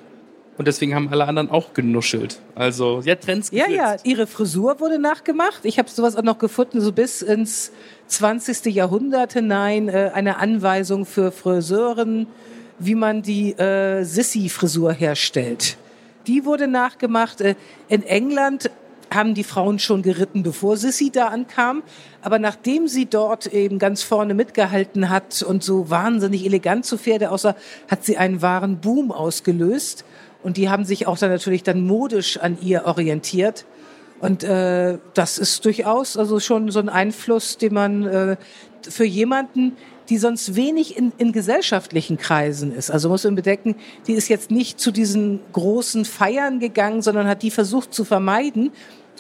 und 0.58 0.68
deswegen 0.68 0.96
haben 0.96 1.10
alle 1.10 1.28
anderen 1.28 1.50
auch 1.50 1.74
genuschelt. 1.74 2.40
Also 2.56 3.02
hat 3.06 3.22
Trends. 3.22 3.52
Ja, 3.52 3.70
ja, 3.70 3.98
ihre 4.04 4.26
Frisur 4.26 4.80
wurde 4.80 5.00
nachgemacht. 5.00 5.66
Ich 5.66 5.78
habe 5.80 5.90
sowas 5.90 6.16
auch 6.16 6.24
noch 6.24 6.38
gefunden, 6.38 6.80
so 6.80 6.92
bis 6.92 7.22
ins 7.22 7.72
20. 8.08 8.74
Jahrhundert 8.74 9.34
hinein, 9.34 9.90
äh, 9.90 10.12
eine 10.14 10.38
Anweisung 10.38 11.06
für 11.06 11.32
Friseuren, 11.32 12.28
wie 12.80 12.96
man 12.96 13.22
die 13.22 13.52
äh, 13.54 14.04
Sissy-Frisur 14.04 14.94
herstellt. 14.94 15.78
Die 16.28 16.46
wurde 16.46 16.68
nachgemacht. 16.68 17.42
Äh, 17.42 17.56
in 17.90 18.04
England 18.04 18.70
haben 19.14 19.34
die 19.34 19.44
Frauen 19.44 19.80
schon 19.80 20.02
geritten, 20.02 20.44
bevor 20.44 20.78
Sissy 20.78 21.12
da 21.12 21.28
ankam. 21.28 21.84
Aber 22.22 22.40
nachdem 22.40 22.88
sie 22.88 23.06
dort 23.06 23.48
eben 23.48 23.78
ganz 23.78 24.04
vorne 24.04 24.34
mitgehalten 24.34 25.10
hat 25.10 25.44
und 25.44 25.64
so 25.64 25.90
wahnsinnig 25.90 26.46
elegant 26.46 26.86
zu 26.86 26.98
Pferde 26.98 27.30
aussah, 27.32 27.56
hat 27.90 28.04
sie 28.06 28.18
einen 28.18 28.42
wahren 28.42 28.80
Boom 28.80 29.12
ausgelöst. 29.12 30.06
Und 30.46 30.58
die 30.58 30.70
haben 30.70 30.86
sich 30.86 31.08
auch 31.08 31.18
dann 31.18 31.32
natürlich 31.32 31.64
dann 31.64 31.82
modisch 31.82 32.38
an 32.38 32.60
ihr 32.62 32.86
orientiert. 32.86 33.66
Und 34.20 34.44
äh, 34.44 35.00
das 35.16 35.40
ist 35.40 35.66
durchaus 35.66 36.18
also 36.18 36.40
schon 36.40 36.70
so 36.70 36.78
ein 36.78 36.88
Einfluss, 36.88 37.58
den 37.58 37.74
man 37.74 38.06
äh, 38.06 38.38
für 38.88 39.06
jemanden, 39.06 39.76
die 40.08 40.20
sonst 40.20 40.56
wenig 40.56 40.98
in, 40.98 41.12
in 41.18 41.32
gesellschaftlichen 41.32 42.18
Kreisen 42.18 42.72
ist. 42.76 42.92
Also 42.92 43.10
muss 43.10 43.24
man 43.24 43.34
bedenken, 43.34 43.76
die 44.06 44.14
ist 44.14 44.28
jetzt 44.28 44.52
nicht 44.52 44.80
zu 44.80 44.92
diesen 44.92 45.40
großen 45.52 46.06
Feiern 46.06 46.60
gegangen, 46.60 47.02
sondern 47.02 47.26
hat 47.26 47.42
die 47.42 47.50
versucht 47.50 47.92
zu 47.92 48.06
vermeiden. 48.06 48.70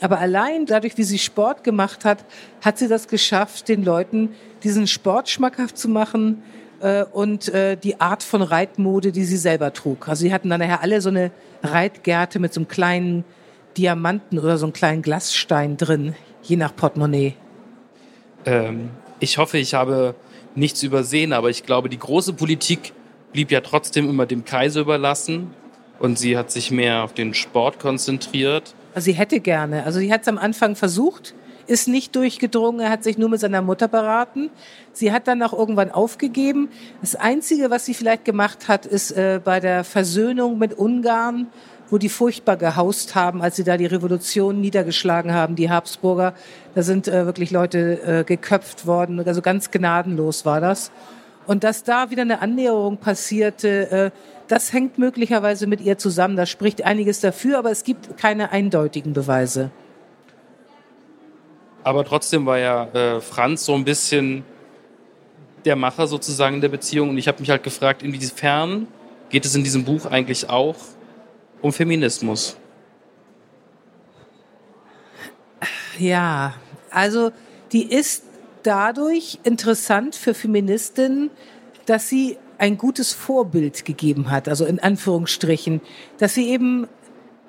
Aber 0.01 0.19
allein 0.19 0.67
dadurch, 0.67 0.95
wie 0.95 1.03
sie 1.03 1.17
Sport 1.17 1.63
gemacht 1.63 2.05
hat, 2.05 2.23
hat 2.61 2.77
sie 2.77 2.87
das 2.87 3.07
geschafft, 3.07 3.67
den 3.67 3.83
Leuten 3.83 4.35
diesen 4.61 4.85
Sport 4.85 5.27
schmackhaft 5.27 5.75
zu 5.75 5.89
machen 5.89 6.43
äh, 6.81 7.03
und 7.03 7.49
äh, 7.49 7.77
die 7.77 7.99
Art 7.99 8.23
von 8.23 8.41
Reitmode, 8.41 9.11
die 9.11 9.25
sie 9.25 9.37
selber 9.37 9.73
trug. 9.73 10.07
Also 10.07 10.21
sie 10.21 10.33
hatten 10.33 10.49
dann 10.49 10.59
nachher 10.59 10.81
alle 10.81 11.01
so 11.01 11.09
eine 11.09 11.31
Reitgerte 11.63 12.39
mit 12.39 12.53
so 12.53 12.61
einem 12.61 12.67
kleinen 12.67 13.23
Diamanten 13.77 14.39
oder 14.39 14.57
so 14.57 14.65
einem 14.65 14.73
kleinen 14.73 15.01
Glasstein 15.01 15.77
drin, 15.77 16.15
je 16.43 16.55
nach 16.55 16.75
Portemonnaie. 16.75 17.33
Ähm, 18.45 18.89
ich 19.19 19.37
hoffe, 19.37 19.57
ich 19.57 19.73
habe 19.73 20.15
nichts 20.55 20.83
übersehen, 20.83 21.33
aber 21.33 21.49
ich 21.49 21.63
glaube, 21.63 21.89
die 21.89 21.99
große 21.99 22.33
Politik 22.33 22.93
blieb 23.33 23.51
ja 23.51 23.61
trotzdem 23.61 24.09
immer 24.09 24.25
dem 24.25 24.45
Kaiser 24.45 24.81
überlassen 24.81 25.51
und 25.99 26.17
sie 26.17 26.37
hat 26.37 26.51
sich 26.51 26.71
mehr 26.71 27.03
auf 27.03 27.13
den 27.13 27.33
Sport 27.33 27.79
konzentriert. 27.79 28.73
Also 28.93 29.05
sie 29.05 29.13
hätte 29.13 29.39
gerne. 29.41 29.83
Also 29.83 29.99
sie 29.99 30.11
hat 30.11 30.21
es 30.21 30.27
am 30.27 30.37
Anfang 30.37 30.75
versucht, 30.75 31.33
ist 31.67 31.87
nicht 31.87 32.15
durchgedrungen, 32.15 32.81
er 32.81 32.89
hat 32.89 33.03
sich 33.03 33.17
nur 33.17 33.29
mit 33.29 33.39
seiner 33.39 33.61
Mutter 33.61 33.87
beraten. 33.87 34.49
Sie 34.93 35.11
hat 35.11 35.27
dann 35.27 35.41
auch 35.43 35.53
irgendwann 35.53 35.91
aufgegeben. 35.91 36.69
Das 37.01 37.15
Einzige, 37.15 37.69
was 37.69 37.85
sie 37.85 37.93
vielleicht 37.93 38.25
gemacht 38.25 38.67
hat, 38.67 38.85
ist 38.85 39.11
äh, 39.11 39.39
bei 39.43 39.59
der 39.59 39.83
Versöhnung 39.83 40.57
mit 40.57 40.73
Ungarn 40.77 41.47
wo 41.89 41.97
die 41.97 42.09
furchtbar 42.09 42.57
gehaust 42.57 43.15
haben, 43.15 43.41
als 43.41 43.55
sie 43.55 43.63
da 43.63 43.77
die 43.77 43.85
Revolution 43.85 44.59
niedergeschlagen 44.59 45.33
haben, 45.33 45.55
die 45.55 45.69
Habsburger. 45.69 46.33
Da 46.73 46.81
sind 46.81 47.07
äh, 47.07 47.25
wirklich 47.25 47.51
Leute 47.51 48.01
äh, 48.01 48.23
geköpft 48.23 48.87
worden, 48.87 49.19
also 49.25 49.41
ganz 49.41 49.71
gnadenlos 49.71 50.45
war 50.45 50.61
das. 50.61 50.91
Und 51.45 51.63
dass 51.63 51.83
da 51.83 52.09
wieder 52.09 52.23
eine 52.23 52.41
Annäherung 52.41 52.97
passierte, 52.97 53.91
äh, 53.91 54.11
das 54.47 54.73
hängt 54.73 54.97
möglicherweise 54.97 55.67
mit 55.67 55.81
ihr 55.81 55.97
zusammen. 55.97 56.35
Da 56.35 56.45
spricht 56.45 56.83
einiges 56.83 57.19
dafür, 57.19 57.59
aber 57.59 57.71
es 57.71 57.83
gibt 57.83 58.17
keine 58.17 58.51
eindeutigen 58.51 59.13
Beweise. 59.13 59.71
Aber 61.85 62.03
trotzdem 62.03 62.47
war 62.47 62.57
ja 62.57 62.85
äh, 62.85 63.21
Franz 63.21 63.63
so 63.63 63.75
ein 63.75 63.85
bisschen 63.85 64.43
der 65.65 65.75
Macher 65.75 66.07
sozusagen 66.07 66.59
der 66.59 66.69
Beziehung. 66.69 67.11
Und 67.11 67.19
ich 67.19 67.27
habe 67.27 67.39
mich 67.39 67.51
halt 67.51 67.61
gefragt, 67.61 68.01
inwiefern 68.01 68.87
geht 69.29 69.45
es 69.45 69.53
in 69.53 69.63
diesem 69.63 69.85
Buch 69.85 70.07
eigentlich 70.07 70.49
auch 70.49 70.75
um 71.61 71.71
Feminismus? 71.71 72.57
Ja, 75.99 76.55
also 76.89 77.31
die 77.71 77.83
ist 77.83 78.23
dadurch 78.63 79.37
interessant 79.43 80.15
für 80.15 80.33
Feministinnen, 80.33 81.29
dass 81.85 82.09
sie 82.09 82.39
ein 82.57 82.79
gutes 82.79 83.13
Vorbild 83.13 83.85
gegeben 83.85 84.31
hat, 84.31 84.49
also 84.49 84.65
in 84.65 84.79
Anführungsstrichen, 84.79 85.81
dass 86.17 86.33
sie 86.33 86.49
eben 86.49 86.87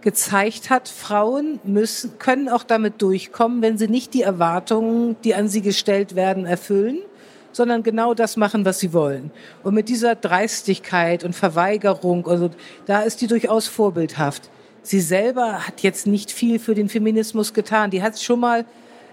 gezeigt 0.07 0.71
hat, 0.71 0.89
Frauen 0.89 1.59
müssen, 1.65 2.17
können 2.21 2.49
auch 2.49 2.63
damit 2.63 3.03
durchkommen, 3.03 3.61
wenn 3.61 3.77
sie 3.77 3.89
nicht 3.89 4.15
die 4.15 4.23
Erwartungen, 4.23 5.17
die 5.25 5.35
an 5.35 5.49
sie 5.49 5.63
gestellt 5.63 6.15
werden, 6.15 6.47
erfüllen, 6.47 6.99
sondern 7.51 7.83
genau 7.83 8.15
das 8.15 8.37
machen, 8.37 8.65
was 8.65 8.79
sie 8.79 8.93
wollen. 8.93 9.33
Und 9.65 9.75
mit 9.75 9.89
dieser 9.89 10.15
Dreistigkeit 10.15 11.25
und 11.25 11.35
Verweigerung, 11.35 12.29
also 12.29 12.51
da 12.87 13.03
ist 13.03 13.21
die 13.21 13.27
durchaus 13.27 13.67
vorbildhaft. 13.67 14.49
Sie 14.83 15.01
selber 15.01 15.67
hat 15.67 15.81
jetzt 15.81 16.07
nicht 16.07 16.31
viel 16.31 16.61
für 16.61 16.77
den 16.77 16.89
Feminismus 16.89 17.53
getan. 17.53 17.91
Die 17.91 18.01
hat 18.01 18.17
schon 18.21 18.39
mal 18.39 18.65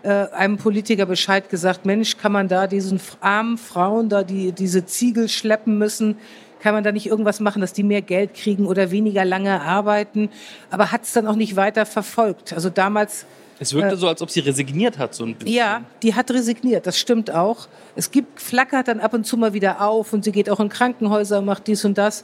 äh, 0.03 0.27
einem 0.27 0.58
Politiker 0.58 1.08
Bescheid 1.08 1.49
gesagt, 1.49 1.88
Mensch, 1.88 2.17
kann 2.17 2.34
man 2.34 2.47
da 2.47 2.67
diesen 2.67 3.01
armen 3.19 3.58
Frauen 3.58 4.10
da 4.10 4.21
die, 4.21 4.51
diese 4.51 4.86
Ziegel 4.86 5.27
schleppen 5.27 5.79
müssen? 5.79 6.17
Kann 6.63 6.73
man 6.73 6.86
da 6.86 6.93
nicht 6.93 7.08
irgendwas 7.08 7.41
machen, 7.41 7.60
dass 7.60 7.73
die 7.73 7.84
mehr 7.84 8.02
Geld 8.02 8.36
kriegen 8.36 8.67
oder 8.67 8.89
weniger 8.89 9.26
lange 9.26 9.60
arbeiten? 9.60 10.30
Aber 10.71 10.93
hat 10.93 11.04
es 11.04 11.12
dann 11.12 11.28
auch 11.28 11.36
nicht 11.36 11.58
weiter 11.58 11.86
verfolgt. 11.86 12.54
Also 12.54 12.69
damals 12.69 13.26
es 13.60 13.73
wirkte 13.73 13.95
äh, 13.95 13.97
so, 13.97 14.08
als 14.08 14.21
ob 14.21 14.32
sie 14.32 14.39
resigniert 14.39 14.97
hat, 14.97 15.13
so 15.13 15.26
ein 15.26 15.36
bisschen. 15.36 15.54
Ja, 15.54 15.84
die 16.02 16.15
hat 16.15 16.32
resigniert, 16.32 16.88
das 16.88 16.97
stimmt 16.97 17.32
auch. 17.32 17.67
Es 17.97 18.12
gibt, 18.12 18.39
flackert 18.39 18.88
dann 18.88 19.02
ab 19.02 19.13
und 19.13 19.26
zu 19.26 19.36
mal 19.36 19.52
wieder 19.52 19.82
auf 19.82 20.13
und 20.13 20.23
sie 20.23 20.32
geht 20.32 20.49
auch 20.49 20.62
in 20.62 20.69
Krankenhäuser 20.69 21.39
und 21.39 21.45
macht 21.45 21.67
dies 21.67 21.84
und 21.84 21.97
das. 21.97 22.23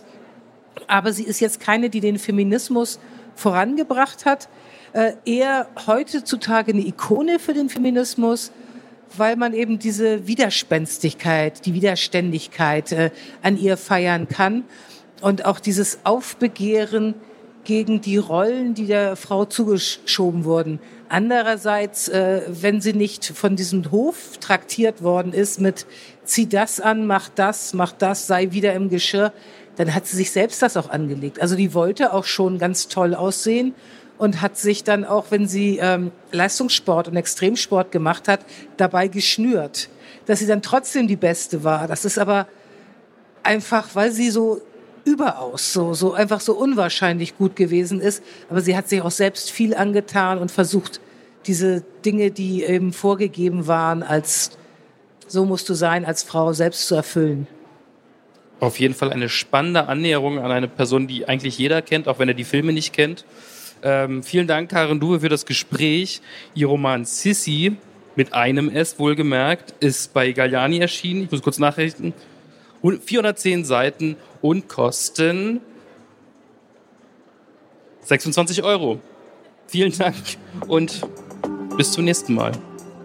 Aber 0.87 1.11
sie 1.11 1.23
ist 1.23 1.41
jetzt 1.41 1.59
keine, 1.59 1.89
die 1.89 1.99
den 1.99 2.17
Feminismus 2.17 2.97
vorangebracht 3.35 4.25
hat. 4.25 4.47
Äh, 4.93 5.15
eher 5.25 5.67
heutzutage 5.85 6.71
eine 6.71 6.87
Ikone 6.87 7.39
für 7.39 7.53
den 7.53 7.67
Feminismus, 7.67 8.53
weil 9.17 9.35
man 9.35 9.53
eben 9.53 9.79
diese 9.79 10.27
Widerspenstigkeit, 10.27 11.65
die 11.65 11.73
Widerständigkeit 11.73 12.91
äh, 12.91 13.11
an 13.41 13.57
ihr 13.57 13.77
feiern 13.77 14.27
kann 14.27 14.63
und 15.21 15.45
auch 15.45 15.59
dieses 15.59 15.99
Aufbegehren 16.03 17.15
gegen 17.63 18.01
die 18.01 18.17
Rollen, 18.17 18.73
die 18.73 18.87
der 18.87 19.15
Frau 19.15 19.45
zugeschoben 19.45 20.43
wurden. 20.43 20.79
Andererseits, 21.07 22.07
äh, 22.07 22.41
wenn 22.47 22.81
sie 22.81 22.93
nicht 22.93 23.25
von 23.25 23.55
diesem 23.55 23.91
Hof 23.91 24.37
traktiert 24.39 25.03
worden 25.03 25.33
ist 25.33 25.59
mit 25.59 25.85
zieh 26.23 26.47
das 26.47 26.79
an, 26.79 27.05
mach 27.05 27.29
das, 27.29 27.73
mach 27.73 27.91
das, 27.91 28.27
sei 28.27 28.51
wieder 28.51 28.73
im 28.73 28.89
Geschirr, 28.89 29.33
dann 29.75 29.93
hat 29.93 30.07
sie 30.07 30.17
sich 30.17 30.31
selbst 30.31 30.61
das 30.61 30.77
auch 30.77 30.89
angelegt. 30.89 31.41
Also 31.41 31.55
die 31.55 31.73
wollte 31.73 32.13
auch 32.13 32.25
schon 32.25 32.57
ganz 32.59 32.87
toll 32.87 33.15
aussehen 33.15 33.73
und 34.19 34.41
hat 34.41 34.57
sich 34.57 34.83
dann 34.83 35.05
auch, 35.05 35.31
wenn 35.31 35.47
sie 35.47 35.79
ähm, 35.81 36.11
Leistungssport 36.31 37.07
und 37.07 37.15
Extremsport 37.15 37.91
gemacht 37.91 38.27
hat, 38.27 38.41
dabei 38.77 39.07
geschnürt, 39.07 39.89
dass 40.27 40.39
sie 40.39 40.45
dann 40.45 40.61
trotzdem 40.61 41.07
die 41.07 41.15
Beste 41.15 41.63
war. 41.63 41.87
Das 41.87 42.05
ist 42.05 42.19
aber 42.19 42.47
einfach, 43.41 43.87
weil 43.95 44.11
sie 44.11 44.29
so 44.29 44.61
überaus 45.05 45.73
so, 45.73 45.93
so 45.93 46.13
einfach 46.13 46.41
so 46.41 46.53
unwahrscheinlich 46.53 47.37
gut 47.37 47.55
gewesen 47.55 48.01
ist. 48.01 48.21
Aber 48.49 48.61
sie 48.61 48.75
hat 48.75 48.89
sich 48.89 49.01
auch 49.01 49.09
selbst 49.09 49.51
viel 49.51 49.73
angetan 49.73 50.37
und 50.37 50.51
versucht, 50.51 50.99
diese 51.47 51.83
Dinge, 52.05 52.29
die 52.29 52.63
eben 52.63 52.91
vorgegeben 52.91 53.67
waren, 53.67 54.03
als 54.03 54.51
so 55.27 55.45
musst 55.45 55.69
du 55.69 55.73
sein, 55.73 56.05
als 56.05 56.23
Frau 56.23 56.51
selbst 56.51 56.87
zu 56.87 56.95
erfüllen. 56.95 57.47
Auf 58.59 58.79
jeden 58.79 58.93
Fall 58.93 59.13
eine 59.13 59.29
spannende 59.29 59.87
Annäherung 59.87 60.39
an 60.39 60.51
eine 60.51 60.67
Person, 60.67 61.07
die 61.07 61.29
eigentlich 61.29 61.57
jeder 61.57 61.81
kennt, 61.81 62.09
auch 62.09 62.19
wenn 62.19 62.27
er 62.27 62.33
die 62.33 62.43
Filme 62.43 62.73
nicht 62.73 62.91
kennt. 62.91 63.23
Ähm, 63.83 64.23
vielen 64.23 64.47
Dank, 64.47 64.69
Karin 64.69 64.99
Duwe, 64.99 65.19
für 65.21 65.29
das 65.29 65.45
Gespräch. 65.45 66.21
Ihr 66.53 66.67
Roman 66.67 67.05
Sissy, 67.05 67.77
mit 68.15 68.33
einem 68.33 68.69
S 68.69 68.99
wohlgemerkt, 68.99 69.73
ist 69.79 70.13
bei 70.13 70.31
Galliani 70.31 70.79
erschienen. 70.79 71.23
Ich 71.23 71.31
muss 71.31 71.41
kurz 71.41 71.59
nachrichten. 71.59 72.13
410 72.81 73.65
Seiten 73.65 74.15
und 74.41 74.69
kosten 74.69 75.61
26 78.01 78.63
Euro. 78.63 78.99
Vielen 79.67 79.95
Dank 79.97 80.15
und 80.67 81.01
bis 81.77 81.91
zum 81.91 82.05
nächsten 82.05 82.33
Mal. 82.33 82.51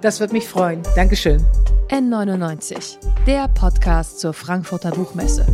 Das 0.00 0.20
wird 0.20 0.32
mich 0.32 0.46
freuen. 0.46 0.82
Dankeschön. 0.96 1.44
N99, 1.88 2.96
der 3.26 3.48
Podcast 3.48 4.20
zur 4.20 4.32
Frankfurter 4.32 4.90
Buchmesse. 4.90 5.46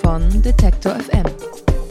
Von 0.00 0.42
Detektor 0.42 0.94
FM, 0.94 1.24